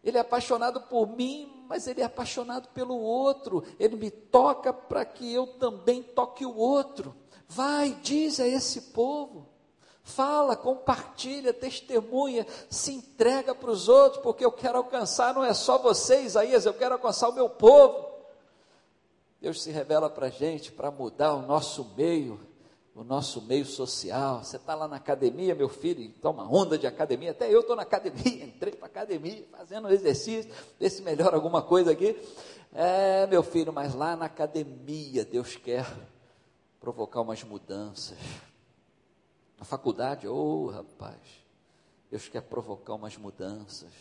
Ele 0.08 0.18
é 0.18 0.22
apaixonado 0.22 0.80
por 0.80 1.06
mim, 1.06 1.66
mas 1.68 1.86
ele 1.86 2.00
é 2.00 2.06
apaixonado 2.06 2.70
pelo 2.70 2.98
outro. 2.98 3.62
Ele 3.78 3.98
me 3.98 4.10
toca 4.10 4.72
para 4.72 5.04
que 5.04 5.34
eu 5.34 5.46
também 5.46 6.02
toque 6.02 6.46
o 6.46 6.56
outro. 6.56 7.14
Vai, 7.46 7.92
diz 8.02 8.40
a 8.40 8.48
esse 8.48 8.94
povo. 8.94 9.50
Fala, 10.02 10.56
compartilha, 10.56 11.54
testemunha, 11.54 12.48
se 12.70 12.94
entrega 12.94 13.54
para 13.54 13.70
os 13.70 13.90
outros, 13.90 14.24
porque 14.24 14.46
eu 14.46 14.52
quero 14.54 14.78
alcançar, 14.78 15.34
não 15.34 15.44
é 15.44 15.54
só 15.54 15.78
você, 15.78 16.22
Isaías, 16.22 16.66
eu 16.66 16.74
quero 16.74 16.94
alcançar 16.94 17.28
o 17.28 17.34
meu 17.34 17.50
povo. 17.50 18.08
Deus 19.42 19.62
se 19.62 19.72
revela 19.72 20.10
para 20.10 20.28
a 20.28 20.30
gente 20.30 20.72
para 20.72 20.90
mudar 20.90 21.34
o 21.34 21.42
nosso 21.42 21.84
meio, 21.98 22.40
o 22.98 23.04
nosso 23.04 23.44
meio 23.44 23.64
social. 23.64 24.44
Você 24.44 24.58
está 24.58 24.74
lá 24.74 24.88
na 24.88 24.96
academia, 24.96 25.54
meu 25.54 25.70
filho, 25.70 26.12
toma 26.20 26.44
onda 26.44 26.80
de 26.80 26.88
academia. 26.88 27.30
Até 27.30 27.54
eu 27.54 27.60
estou 27.60 27.76
na 27.76 27.84
academia, 27.84 28.44
entrei 28.46 28.74
para 28.74 28.88
academia, 28.88 29.46
fazendo 29.52 29.90
exercício, 29.90 30.52
ver 30.80 30.90
se 30.90 31.04
melhora 31.04 31.36
alguma 31.36 31.62
coisa 31.62 31.92
aqui. 31.92 32.20
É, 32.74 33.28
meu 33.28 33.44
filho, 33.44 33.72
mas 33.72 33.94
lá 33.94 34.16
na 34.16 34.26
academia 34.26 35.24
Deus 35.24 35.56
quer 35.56 35.86
provocar 36.80 37.22
umas 37.22 37.44
mudanças. 37.44 38.18
Na 39.60 39.66
faculdade, 39.66 40.28
ô 40.28 40.66
oh, 40.66 40.68
rapaz, 40.68 41.18
Deus 42.10 42.28
quer 42.28 42.42
provocar 42.42 42.96
umas 42.96 43.16
mudanças. 43.16 43.92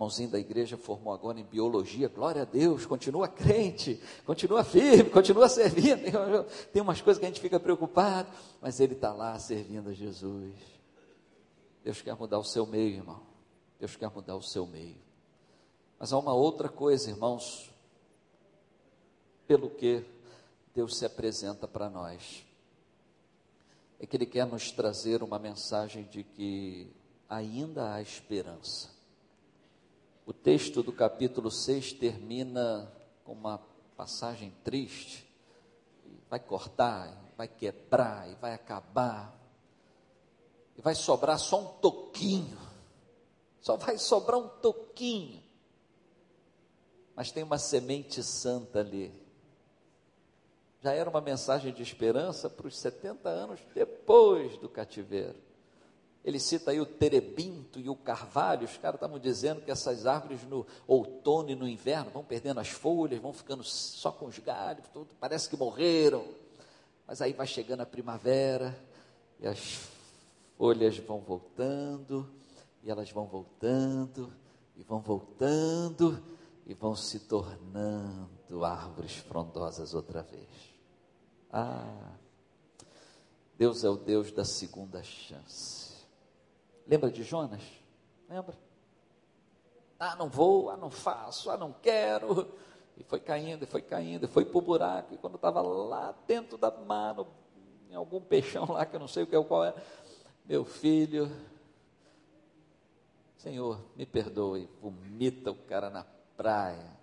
Mãozinho 0.00 0.30
da 0.30 0.38
igreja 0.38 0.78
formou 0.78 1.12
agora 1.12 1.38
em 1.38 1.44
biologia, 1.44 2.08
glória 2.08 2.40
a 2.40 2.44
Deus, 2.46 2.86
continua 2.86 3.28
crente, 3.28 4.00
continua 4.24 4.64
firme, 4.64 5.10
continua 5.12 5.46
servindo. 5.46 6.00
Tem 6.72 6.80
umas 6.80 7.02
coisas 7.02 7.20
que 7.20 7.26
a 7.26 7.28
gente 7.28 7.38
fica 7.38 7.60
preocupado, 7.60 8.30
mas 8.62 8.80
ele 8.80 8.94
está 8.94 9.12
lá 9.12 9.38
servindo 9.38 9.90
a 9.90 9.92
Jesus. 9.92 10.54
Deus 11.84 12.00
quer 12.00 12.16
mudar 12.16 12.38
o 12.38 12.44
seu 12.44 12.64
meio, 12.64 12.96
irmão. 12.96 13.20
Deus 13.78 13.94
quer 13.94 14.10
mudar 14.10 14.36
o 14.36 14.42
seu 14.42 14.66
meio. 14.66 14.96
Mas 15.98 16.14
há 16.14 16.18
uma 16.18 16.32
outra 16.32 16.70
coisa, 16.70 17.10
irmãos, 17.10 17.70
pelo 19.46 19.68
que 19.68 20.02
Deus 20.74 20.96
se 20.96 21.04
apresenta 21.04 21.68
para 21.68 21.90
nós 21.90 22.46
é 23.98 24.06
que 24.06 24.16
Ele 24.16 24.24
quer 24.24 24.46
nos 24.46 24.72
trazer 24.72 25.22
uma 25.22 25.38
mensagem 25.38 26.04
de 26.04 26.24
que 26.24 26.90
ainda 27.28 27.92
há 27.92 28.00
esperança. 28.00 28.99
O 30.30 30.32
texto 30.32 30.80
do 30.80 30.92
capítulo 30.92 31.50
6 31.50 31.94
termina 31.94 32.88
com 33.24 33.32
uma 33.32 33.60
passagem 33.96 34.54
triste, 34.62 35.28
vai 36.28 36.38
cortar, 36.38 37.32
vai 37.36 37.48
quebrar 37.48 38.30
e 38.30 38.36
vai 38.36 38.54
acabar, 38.54 39.36
e 40.78 40.80
vai 40.80 40.94
sobrar 40.94 41.36
só 41.36 41.60
um 41.60 41.66
toquinho, 41.80 42.56
só 43.60 43.76
vai 43.76 43.98
sobrar 43.98 44.38
um 44.38 44.46
toquinho, 44.46 45.42
mas 47.16 47.32
tem 47.32 47.42
uma 47.42 47.58
semente 47.58 48.22
santa 48.22 48.78
ali, 48.78 49.12
já 50.80 50.92
era 50.92 51.10
uma 51.10 51.20
mensagem 51.20 51.74
de 51.74 51.82
esperança 51.82 52.48
para 52.48 52.68
os 52.68 52.78
70 52.78 53.28
anos 53.28 53.58
depois 53.74 54.56
do 54.58 54.68
cativeiro. 54.68 55.49
Ele 56.24 56.38
cita 56.38 56.70
aí 56.70 56.80
o 56.80 56.86
terebinto 56.86 57.80
e 57.80 57.88
o 57.88 57.96
carvalho. 57.96 58.66
Os 58.66 58.76
caras 58.76 58.96
estavam 58.96 59.18
dizendo 59.18 59.62
que 59.62 59.70
essas 59.70 60.06
árvores 60.06 60.42
no 60.44 60.66
outono 60.86 61.50
e 61.50 61.54
no 61.54 61.66
inverno 61.66 62.10
vão 62.10 62.24
perdendo 62.24 62.60
as 62.60 62.68
folhas, 62.68 63.20
vão 63.20 63.32
ficando 63.32 63.64
só 63.64 64.12
com 64.12 64.26
os 64.26 64.38
galhos, 64.38 64.86
tudo, 64.92 65.14
parece 65.18 65.48
que 65.48 65.56
morreram. 65.56 66.24
Mas 67.06 67.22
aí 67.22 67.32
vai 67.32 67.46
chegando 67.46 67.80
a 67.80 67.86
primavera 67.86 68.78
e 69.40 69.46
as 69.46 69.88
folhas 70.58 70.98
vão 70.98 71.20
voltando, 71.20 72.30
e 72.82 72.90
elas 72.90 73.10
vão 73.10 73.26
voltando, 73.26 74.30
e 74.76 74.82
vão 74.82 75.00
voltando, 75.00 76.22
e 76.66 76.74
vão 76.74 76.94
se 76.94 77.20
tornando 77.20 78.62
árvores 78.62 79.16
frondosas 79.16 79.94
outra 79.94 80.22
vez. 80.22 80.46
Ah, 81.50 82.12
Deus 83.56 83.82
é 83.82 83.88
o 83.88 83.96
Deus 83.96 84.30
da 84.30 84.44
segunda 84.44 85.02
chance. 85.02 85.89
Lembra 86.90 87.08
de 87.08 87.22
Jonas? 87.22 87.62
Lembra? 88.28 88.58
Ah, 89.96 90.16
não 90.16 90.28
vou, 90.28 90.70
ah, 90.70 90.76
não 90.76 90.90
faço, 90.90 91.48
ah, 91.48 91.56
não 91.56 91.72
quero. 91.72 92.52
E 92.96 93.04
foi 93.04 93.20
caindo, 93.20 93.62
e 93.62 93.66
foi 93.66 93.80
caindo, 93.80 94.24
e 94.24 94.26
foi 94.26 94.44
para 94.44 94.58
o 94.58 94.60
buraco. 94.60 95.14
E 95.14 95.16
quando 95.16 95.36
estava 95.36 95.62
lá 95.62 96.12
dentro 96.26 96.58
da 96.58 96.68
mano, 96.68 97.28
em 97.88 97.94
algum 97.94 98.20
peixão 98.20 98.72
lá, 98.72 98.84
que 98.84 98.96
eu 98.96 99.00
não 99.00 99.06
sei 99.06 99.22
o 99.22 99.26
que 99.28 99.36
é, 99.36 99.44
qual 99.44 99.64
é, 99.64 99.72
meu 100.44 100.64
filho, 100.64 101.30
Senhor, 103.36 103.80
me 103.94 104.04
perdoe, 104.04 104.68
vomita 104.82 105.52
o 105.52 105.54
cara 105.54 105.90
na 105.90 106.04
praia. 106.36 106.98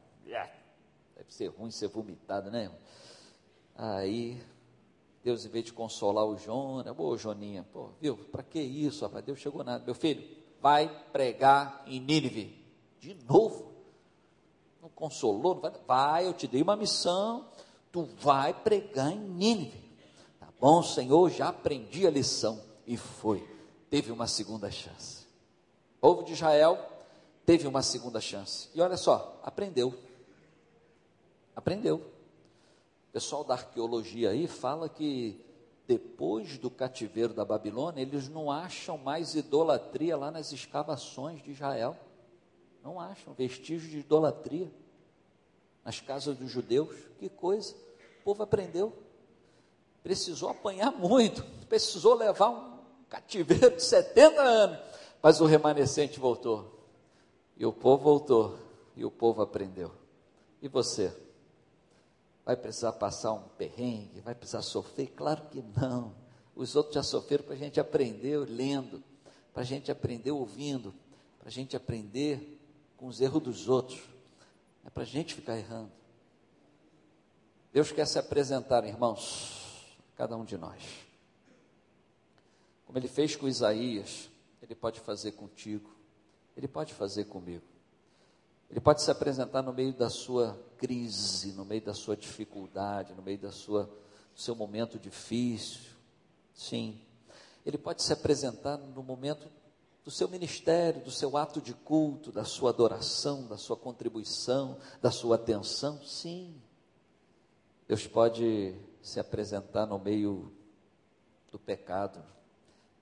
Deve 1.15 1.33
ser 1.33 1.47
ruim 1.47 1.71
ser 1.71 1.87
vomitado, 1.87 2.51
né? 2.51 2.69
Aí, 3.73 4.43
Deus, 5.23 5.45
em 5.45 5.49
vez 5.49 5.65
de 5.65 5.73
consolar 5.73 6.25
o 6.25 6.37
Jonas, 6.37 6.93
ô 6.97 7.17
Joninha, 7.17 7.65
pô, 7.73 7.89
viu, 7.99 8.17
para 8.17 8.43
que 8.43 8.59
isso, 8.59 9.03
rapaz? 9.05 9.25
Deus 9.25 9.39
chegou 9.39 9.63
nada. 9.63 9.83
Meu 9.83 9.95
filho, 9.95 10.25
vai 10.61 10.87
pregar 11.11 11.83
em 11.85 11.99
Nínive. 11.99 12.65
De 12.99 13.15
novo? 13.27 13.71
Não 14.81 14.89
consolou? 14.89 15.55
Não 15.55 15.61
vai, 15.61 15.71
vai, 15.85 16.25
eu 16.27 16.33
te 16.33 16.47
dei 16.47 16.61
uma 16.61 16.75
missão, 16.75 17.45
tu 17.91 18.03
vai 18.19 18.53
pregar 18.53 19.11
em 19.11 19.19
Nínive. 19.19 19.83
Tá 20.39 20.47
bom, 20.59 20.81
Senhor, 20.81 21.29
já 21.29 21.49
aprendi 21.49 22.07
a 22.07 22.11
lição. 22.11 22.61
E 22.85 22.95
foi. 22.95 23.45
Teve 23.89 24.11
uma 24.11 24.27
segunda 24.27 24.71
chance. 24.71 25.25
O 25.97 25.99
povo 25.99 26.23
de 26.23 26.33
Israel 26.33 26.77
teve 27.45 27.67
uma 27.67 27.81
segunda 27.81 28.21
chance. 28.21 28.69
E 28.73 28.81
olha 28.81 28.97
só, 28.97 29.39
aprendeu. 29.43 29.93
Aprendeu 31.55 32.16
pessoal 33.17 33.43
da 33.43 33.55
arqueologia 33.55 34.29
aí 34.29 34.45
fala 34.45 34.87
que 34.87 35.43
depois 35.87 36.59
do 36.59 36.69
cativeiro 36.69 37.33
da 37.33 37.43
Babilônia, 37.43 37.99
eles 37.99 38.29
não 38.29 38.51
acham 38.51 38.95
mais 38.95 39.33
idolatria 39.33 40.15
lá 40.15 40.29
nas 40.29 40.51
escavações 40.51 41.41
de 41.41 41.49
Israel. 41.49 41.97
Não 42.83 42.99
acham 42.99 43.33
vestígios 43.33 43.89
de 43.89 43.97
idolatria 44.01 44.71
nas 45.83 45.99
casas 45.99 46.37
dos 46.37 46.51
judeus. 46.51 46.95
Que 47.17 47.27
coisa! 47.27 47.73
O 48.21 48.23
povo 48.23 48.43
aprendeu. 48.43 48.93
Precisou 50.03 50.49
apanhar 50.49 50.91
muito, 50.91 51.43
precisou 51.67 52.13
levar 52.13 52.51
um 52.51 52.77
cativeiro 53.09 53.77
de 53.77 53.83
70 53.83 54.39
anos, 54.39 54.79
mas 55.23 55.41
o 55.41 55.45
remanescente 55.47 56.19
voltou. 56.19 56.71
E 57.57 57.65
o 57.65 57.73
povo 57.73 58.03
voltou, 58.03 58.59
e 58.95 59.03
o 59.03 59.09
povo 59.09 59.41
aprendeu. 59.41 59.91
E 60.61 60.67
você? 60.67 61.11
Vai 62.47 62.55
precisar 62.55 62.93
passar 62.93 63.33
um 63.33 63.41
perrengue, 63.41 64.21
vai 64.21 64.33
precisar 64.33 64.61
sofrer? 64.61 65.07
Claro 65.07 65.49
que 65.51 65.61
não. 65.61 66.15
Os 66.55 66.77
outros 66.77 66.95
já 66.95 67.03
sofreram 67.03 67.43
para 67.43 67.55
a 67.55 67.57
gente 67.57 67.77
aprender 67.77 68.37
lendo, 68.37 69.03
para 69.53 69.63
a 69.63 69.65
gente 69.65 69.91
aprender 69.91 70.31
ouvindo, 70.31 70.93
para 71.39 71.49
a 71.49 71.51
gente 71.51 71.75
aprender 71.75 72.57
com 72.95 73.07
os 73.07 73.19
erros 73.19 73.43
dos 73.43 73.67
outros. 73.67 74.01
É 74.85 74.89
para 74.89 75.03
a 75.03 75.05
gente 75.05 75.35
ficar 75.35 75.57
errando. 75.57 75.91
Deus 77.73 77.91
quer 77.91 78.07
se 78.07 78.17
apresentar, 78.17 78.85
irmãos, 78.85 79.97
cada 80.15 80.37
um 80.37 80.45
de 80.45 80.57
nós. 80.57 80.81
Como 82.85 82.97
ele 82.97 83.09
fez 83.09 83.35
com 83.35 83.45
Isaías, 83.45 84.29
ele 84.61 84.73
pode 84.73 85.01
fazer 85.01 85.33
contigo, 85.33 85.93
ele 86.55 86.69
pode 86.69 86.93
fazer 86.93 87.25
comigo. 87.25 87.65
Ele 88.69 88.79
pode 88.79 89.01
se 89.01 89.11
apresentar 89.11 89.61
no 89.61 89.73
meio 89.73 89.91
da 89.91 90.09
sua 90.09 90.57
crise, 90.77 91.51
no 91.53 91.65
meio 91.65 91.81
da 91.81 91.93
sua 91.93 92.15
dificuldade, 92.15 93.13
no 93.13 93.21
meio 93.21 93.37
da 93.37 93.51
sua, 93.51 93.83
do 93.83 94.41
seu 94.41 94.55
momento 94.55 94.99
difícil. 94.99 95.91
Sim. 96.53 96.99
Ele 97.65 97.77
pode 97.77 98.03
se 98.03 98.13
apresentar 98.13 98.77
no 98.77 99.03
momento 99.03 99.47
do 100.03 100.11
seu 100.11 100.29
ministério, 100.29 101.03
do 101.03 101.11
seu 101.11 101.35
ato 101.35 101.59
de 101.59 101.73
culto, 101.73 102.31
da 102.31 102.45
sua 102.45 102.69
adoração, 102.69 103.45
da 103.45 103.57
sua 103.57 103.75
contribuição, 103.75 104.77
da 105.01 105.11
sua 105.11 105.35
atenção. 105.35 106.01
Sim. 106.05 106.55
Deus 107.87 108.07
pode 108.07 108.73
se 109.01 109.19
apresentar 109.19 109.85
no 109.85 109.99
meio 109.99 110.51
do 111.51 111.59
pecado, 111.59 112.23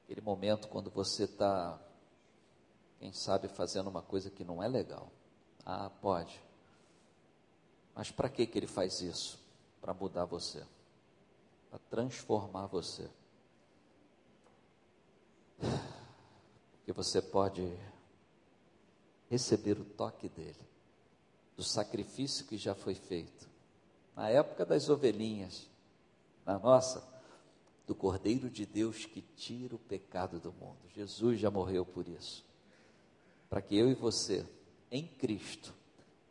aquele 0.04 0.22
momento 0.22 0.68
quando 0.68 0.90
você 0.90 1.24
está, 1.24 1.80
quem 3.00 3.12
sabe, 3.12 3.48
fazendo 3.48 3.90
uma 3.90 4.02
coisa 4.02 4.30
que 4.30 4.44
não 4.44 4.62
é 4.62 4.68
legal. 4.68 5.12
Ah, 5.66 5.90
pode. 6.02 6.45
Mas 7.96 8.12
para 8.12 8.28
que, 8.28 8.46
que 8.46 8.60
ele 8.60 8.68
faz 8.68 9.02
isso? 9.02 9.40
Para 9.80 9.94
mudar 9.94 10.26
você, 10.26 10.64
para 11.70 11.80
transformar 11.90 12.68
você. 12.68 13.10
Porque 15.58 16.92
você 16.92 17.22
pode 17.22 17.74
receber 19.30 19.80
o 19.80 19.86
toque 19.86 20.28
dele, 20.28 20.60
do 21.56 21.64
sacrifício 21.64 22.46
que 22.46 22.58
já 22.58 22.76
foi 22.76 22.96
feito. 22.96 23.48
Na 24.16 24.30
época 24.30 24.66
das 24.66 24.90
ovelhinhas, 24.90 25.68
na 26.46 26.60
nossa, 26.60 27.04
do 27.88 27.96
Cordeiro 27.96 28.50
de 28.50 28.66
Deus 28.66 29.06
que 29.06 29.22
tira 29.22 29.76
o 29.76 29.80
pecado 29.80 30.40
do 30.40 30.52
mundo. 30.52 30.78
Jesus 30.94 31.40
já 31.40 31.50
morreu 31.50 31.86
por 31.86 32.08
isso. 32.08 32.44
Para 33.50 33.62
que 33.62 33.76
eu 33.76 33.90
e 33.90 33.94
você, 33.94 34.46
em 34.92 35.08
Cristo, 35.08 35.74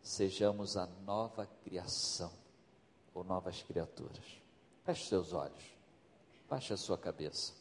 sejamos 0.04 0.76
a 0.76 0.86
nova 1.04 1.48
criação 1.64 2.30
ou 3.14 3.24
novas 3.24 3.62
criaturas. 3.62 4.24
Feche 4.84 5.08
seus 5.08 5.32
olhos, 5.32 5.64
baixe 6.48 6.74
a 6.74 6.76
sua 6.76 6.98
cabeça. 6.98 7.54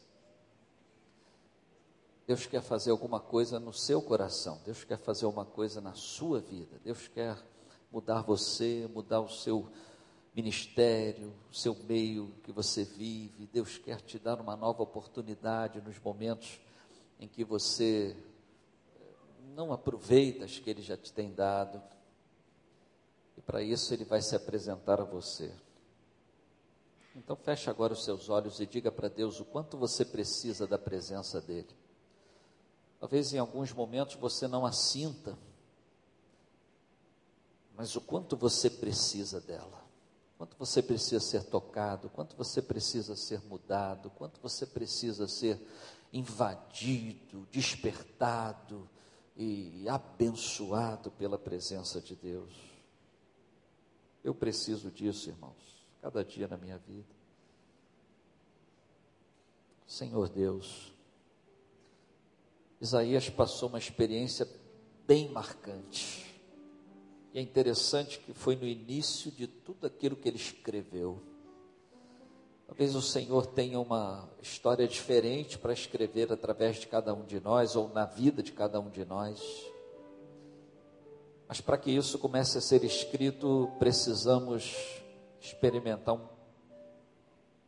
Deus 2.26 2.46
quer 2.46 2.62
fazer 2.62 2.90
alguma 2.90 3.18
coisa 3.18 3.58
no 3.58 3.72
seu 3.72 4.00
coração, 4.00 4.60
Deus 4.64 4.84
quer 4.84 4.98
fazer 4.98 5.26
uma 5.26 5.44
coisa 5.44 5.80
na 5.80 5.94
sua 5.94 6.40
vida, 6.40 6.78
Deus 6.84 7.08
quer 7.08 7.36
mudar 7.90 8.22
você, 8.22 8.88
mudar 8.92 9.20
o 9.20 9.28
seu 9.28 9.68
ministério, 10.34 11.32
o 11.50 11.54
seu 11.54 11.74
meio 11.84 12.34
que 12.42 12.50
você 12.50 12.84
vive. 12.84 13.46
Deus 13.46 13.78
quer 13.78 14.00
te 14.00 14.18
dar 14.18 14.40
uma 14.40 14.56
nova 14.56 14.82
oportunidade 14.82 15.80
nos 15.80 15.98
momentos 15.98 16.60
em 17.20 17.28
que 17.28 17.44
você 17.44 18.16
não 19.54 19.72
aproveita 19.72 20.44
as 20.44 20.58
que 20.58 20.68
Ele 20.68 20.82
já 20.82 20.96
te 20.96 21.12
tem 21.12 21.32
dado. 21.32 21.80
Para 23.46 23.62
isso 23.62 23.92
Ele 23.92 24.04
vai 24.04 24.22
se 24.22 24.34
apresentar 24.34 25.00
a 25.00 25.04
você. 25.04 25.52
Então 27.14 27.36
feche 27.36 27.70
agora 27.70 27.92
os 27.92 28.04
seus 28.04 28.28
olhos 28.28 28.58
e 28.58 28.66
diga 28.66 28.90
para 28.90 29.08
Deus 29.08 29.38
o 29.38 29.44
quanto 29.44 29.76
você 29.76 30.04
precisa 30.04 30.66
da 30.66 30.78
presença 30.78 31.40
dEle. 31.40 31.68
Talvez 32.98 33.32
em 33.32 33.38
alguns 33.38 33.72
momentos 33.72 34.16
você 34.16 34.48
não 34.48 34.66
a 34.66 34.72
sinta, 34.72 35.38
mas 37.76 37.94
o 37.94 38.00
quanto 38.00 38.36
você 38.36 38.68
precisa 38.68 39.40
dela. 39.40 39.84
Quanto 40.36 40.56
você 40.58 40.82
precisa 40.82 41.20
ser 41.20 41.44
tocado, 41.44 42.08
quanto 42.10 42.36
você 42.36 42.60
precisa 42.60 43.14
ser 43.14 43.40
mudado, 43.44 44.10
quanto 44.10 44.40
você 44.40 44.66
precisa 44.66 45.28
ser 45.28 45.60
invadido, 46.12 47.46
despertado 47.52 48.88
e 49.36 49.88
abençoado 49.88 51.10
pela 51.12 51.38
presença 51.38 52.00
de 52.00 52.16
Deus. 52.16 52.73
Eu 54.24 54.34
preciso 54.34 54.90
disso, 54.90 55.28
irmãos, 55.28 55.86
cada 56.00 56.24
dia 56.24 56.48
na 56.48 56.56
minha 56.56 56.78
vida. 56.78 57.14
Senhor 59.86 60.30
Deus, 60.30 60.92
Isaías 62.80 63.28
passou 63.28 63.68
uma 63.68 63.78
experiência 63.78 64.48
bem 65.06 65.28
marcante. 65.28 66.24
E 67.34 67.38
é 67.38 67.42
interessante 67.42 68.18
que 68.18 68.32
foi 68.32 68.56
no 68.56 68.66
início 68.66 69.30
de 69.30 69.46
tudo 69.46 69.86
aquilo 69.86 70.16
que 70.16 70.28
ele 70.28 70.38
escreveu. 70.38 71.22
Talvez 72.66 72.94
o 72.94 73.02
Senhor 73.02 73.46
tenha 73.46 73.78
uma 73.78 74.28
história 74.40 74.88
diferente 74.88 75.58
para 75.58 75.72
escrever 75.72 76.32
através 76.32 76.76
de 76.76 76.86
cada 76.86 77.12
um 77.12 77.24
de 77.24 77.40
nós, 77.40 77.76
ou 77.76 77.88
na 77.90 78.06
vida 78.06 78.42
de 78.42 78.52
cada 78.52 78.80
um 78.80 78.88
de 78.88 79.04
nós. 79.04 79.40
Mas 81.48 81.60
para 81.60 81.76
que 81.76 81.90
isso 81.90 82.18
comece 82.18 82.58
a 82.58 82.60
ser 82.60 82.84
escrito, 82.84 83.70
precisamos 83.78 85.02
experimentar 85.40 86.14
um 86.14 86.26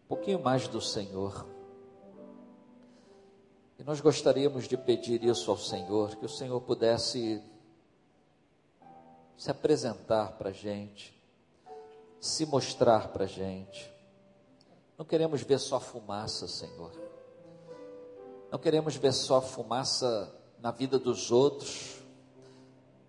pouquinho 0.09 0.43
mais 0.43 0.67
do 0.67 0.81
Senhor. 0.81 1.47
E 3.79 3.85
nós 3.85 4.01
gostaríamos 4.01 4.67
de 4.67 4.77
pedir 4.77 5.23
isso 5.23 5.51
ao 5.51 5.59
Senhor, 5.59 6.17
que 6.17 6.25
o 6.25 6.29
Senhor 6.29 6.61
pudesse 6.63 7.43
se 9.37 9.51
apresentar 9.51 10.33
para 10.39 10.49
a 10.49 10.53
gente, 10.53 11.15
se 12.19 12.47
mostrar 12.47 13.09
para 13.09 13.25
a 13.25 13.29
gente. 13.29 13.93
Não 14.97 15.05
queremos 15.05 15.43
ver 15.43 15.59
só 15.59 15.79
fumaça, 15.79 16.49
Senhor. 16.49 16.91
Não 18.51 18.59
queremos 18.59 18.97
ver 18.97 19.13
só 19.13 19.43
fumaça 19.43 20.35
na 20.59 20.71
vida 20.71 20.99
dos 20.99 21.31
outros. 21.31 22.03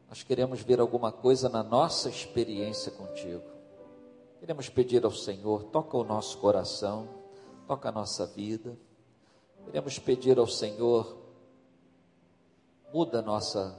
Nós 0.09 0.23
queremos 0.23 0.61
ver 0.61 0.79
alguma 0.79 1.11
coisa 1.11 1.49
na 1.49 1.63
nossa 1.63 2.09
experiência 2.09 2.91
contigo. 2.91 3.43
Queremos 4.39 4.69
pedir 4.69 5.03
ao 5.03 5.11
Senhor, 5.11 5.63
toca 5.65 5.97
o 5.97 6.03
nosso 6.03 6.37
coração, 6.37 7.07
toca 7.67 7.89
a 7.89 7.91
nossa 7.91 8.25
vida. 8.25 8.77
Queremos 9.65 9.99
pedir 9.99 10.39
ao 10.39 10.47
Senhor, 10.47 11.17
muda 12.93 13.19
a 13.19 13.21
nossa 13.21 13.77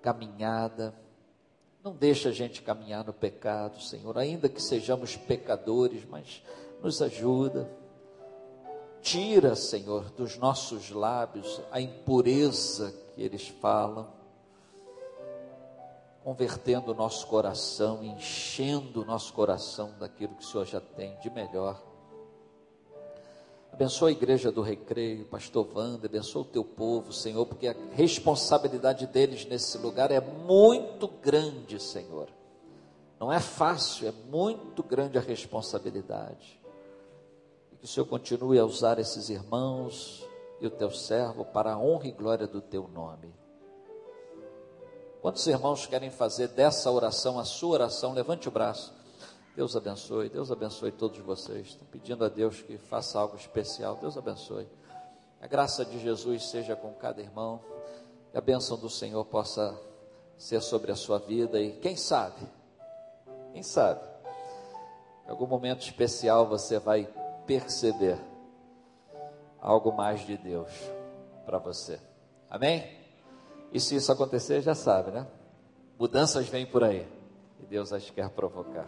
caminhada 0.00 0.94
não 1.86 1.94
deixa 1.94 2.30
a 2.30 2.32
gente 2.32 2.62
caminhar 2.62 3.04
no 3.04 3.12
pecado, 3.12 3.80
Senhor, 3.80 4.18
ainda 4.18 4.48
que 4.48 4.60
sejamos 4.60 5.14
pecadores, 5.14 6.04
mas 6.04 6.42
nos 6.82 7.00
ajuda. 7.00 7.70
Tira, 9.00 9.54
Senhor, 9.54 10.10
dos 10.10 10.36
nossos 10.36 10.90
lábios 10.90 11.60
a 11.70 11.80
impureza 11.80 12.92
que 13.14 13.22
eles 13.22 13.46
falam, 13.46 14.12
convertendo 16.26 16.90
o 16.90 16.94
nosso 16.94 17.24
coração, 17.28 18.02
enchendo 18.02 19.02
o 19.02 19.04
nosso 19.04 19.32
coração 19.32 19.94
daquilo 19.96 20.34
que 20.34 20.42
o 20.42 20.44
Senhor 20.44 20.66
já 20.66 20.80
tem 20.80 21.16
de 21.20 21.30
melhor. 21.30 21.80
Abençoa 23.72 24.08
a 24.08 24.10
igreja 24.10 24.50
do 24.50 24.60
recreio, 24.60 25.24
pastor 25.26 25.68
Wanda, 25.72 26.08
abençoa 26.08 26.42
o 26.42 26.44
teu 26.44 26.64
povo, 26.64 27.12
Senhor, 27.12 27.46
porque 27.46 27.68
a 27.68 27.76
responsabilidade 27.92 29.06
deles 29.06 29.46
nesse 29.46 29.78
lugar 29.78 30.10
é 30.10 30.20
muito 30.20 31.06
grande, 31.06 31.80
Senhor. 31.80 32.28
Não 33.20 33.32
é 33.32 33.38
fácil, 33.38 34.08
é 34.08 34.12
muito 34.28 34.82
grande 34.82 35.18
a 35.18 35.20
responsabilidade. 35.20 36.60
E 37.70 37.76
que 37.76 37.84
o 37.84 37.88
Senhor 37.88 38.06
continue 38.06 38.58
a 38.58 38.64
usar 38.64 38.98
esses 38.98 39.30
irmãos 39.30 40.26
e 40.60 40.66
o 40.66 40.70
teu 40.70 40.90
servo 40.90 41.44
para 41.44 41.74
a 41.74 41.78
honra 41.78 42.08
e 42.08 42.10
glória 42.10 42.48
do 42.48 42.60
teu 42.60 42.88
nome. 42.88 43.32
Quantos 45.26 45.44
irmãos 45.48 45.86
querem 45.86 46.08
fazer 46.08 46.46
dessa 46.46 46.88
oração 46.88 47.36
a 47.36 47.44
sua 47.44 47.70
oração? 47.70 48.12
Levante 48.12 48.46
o 48.46 48.50
braço. 48.52 48.94
Deus 49.56 49.74
abençoe, 49.74 50.28
Deus 50.28 50.52
abençoe 50.52 50.92
todos 50.92 51.18
vocês. 51.18 51.66
Estou 51.66 51.88
pedindo 51.90 52.24
a 52.24 52.28
Deus 52.28 52.62
que 52.62 52.78
faça 52.78 53.18
algo 53.18 53.34
especial. 53.34 53.96
Deus 53.96 54.16
abençoe. 54.16 54.68
A 55.40 55.48
graça 55.48 55.84
de 55.84 55.98
Jesus 55.98 56.46
seja 56.46 56.76
com 56.76 56.92
cada 56.92 57.20
irmão. 57.20 57.60
Que 58.30 58.38
a 58.38 58.40
bênção 58.40 58.78
do 58.78 58.88
Senhor 58.88 59.24
possa 59.24 59.76
ser 60.38 60.62
sobre 60.62 60.92
a 60.92 60.96
sua 60.96 61.18
vida. 61.18 61.60
E 61.60 61.72
quem 61.72 61.96
sabe, 61.96 62.46
quem 63.52 63.64
sabe, 63.64 64.02
em 65.26 65.30
algum 65.30 65.48
momento 65.48 65.82
especial 65.82 66.46
você 66.46 66.78
vai 66.78 67.12
perceber 67.44 68.16
algo 69.60 69.90
mais 69.90 70.24
de 70.24 70.36
Deus 70.36 70.70
para 71.44 71.58
você. 71.58 71.98
Amém? 72.48 73.05
E 73.72 73.80
se 73.80 73.96
isso 73.96 74.10
acontecer, 74.12 74.60
já 74.62 74.74
sabe, 74.74 75.10
né? 75.10 75.26
Mudanças 75.98 76.48
vêm 76.48 76.66
por 76.66 76.84
aí. 76.84 77.06
E 77.60 77.66
Deus 77.66 77.92
as 77.92 78.10
quer 78.10 78.28
provocar. 78.30 78.86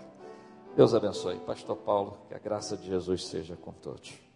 Deus 0.76 0.94
abençoe. 0.94 1.38
Pastor 1.40 1.76
Paulo, 1.76 2.18
que 2.28 2.34
a 2.34 2.38
graça 2.38 2.76
de 2.76 2.86
Jesus 2.86 3.26
seja 3.26 3.56
com 3.56 3.72
todos. 3.72 4.27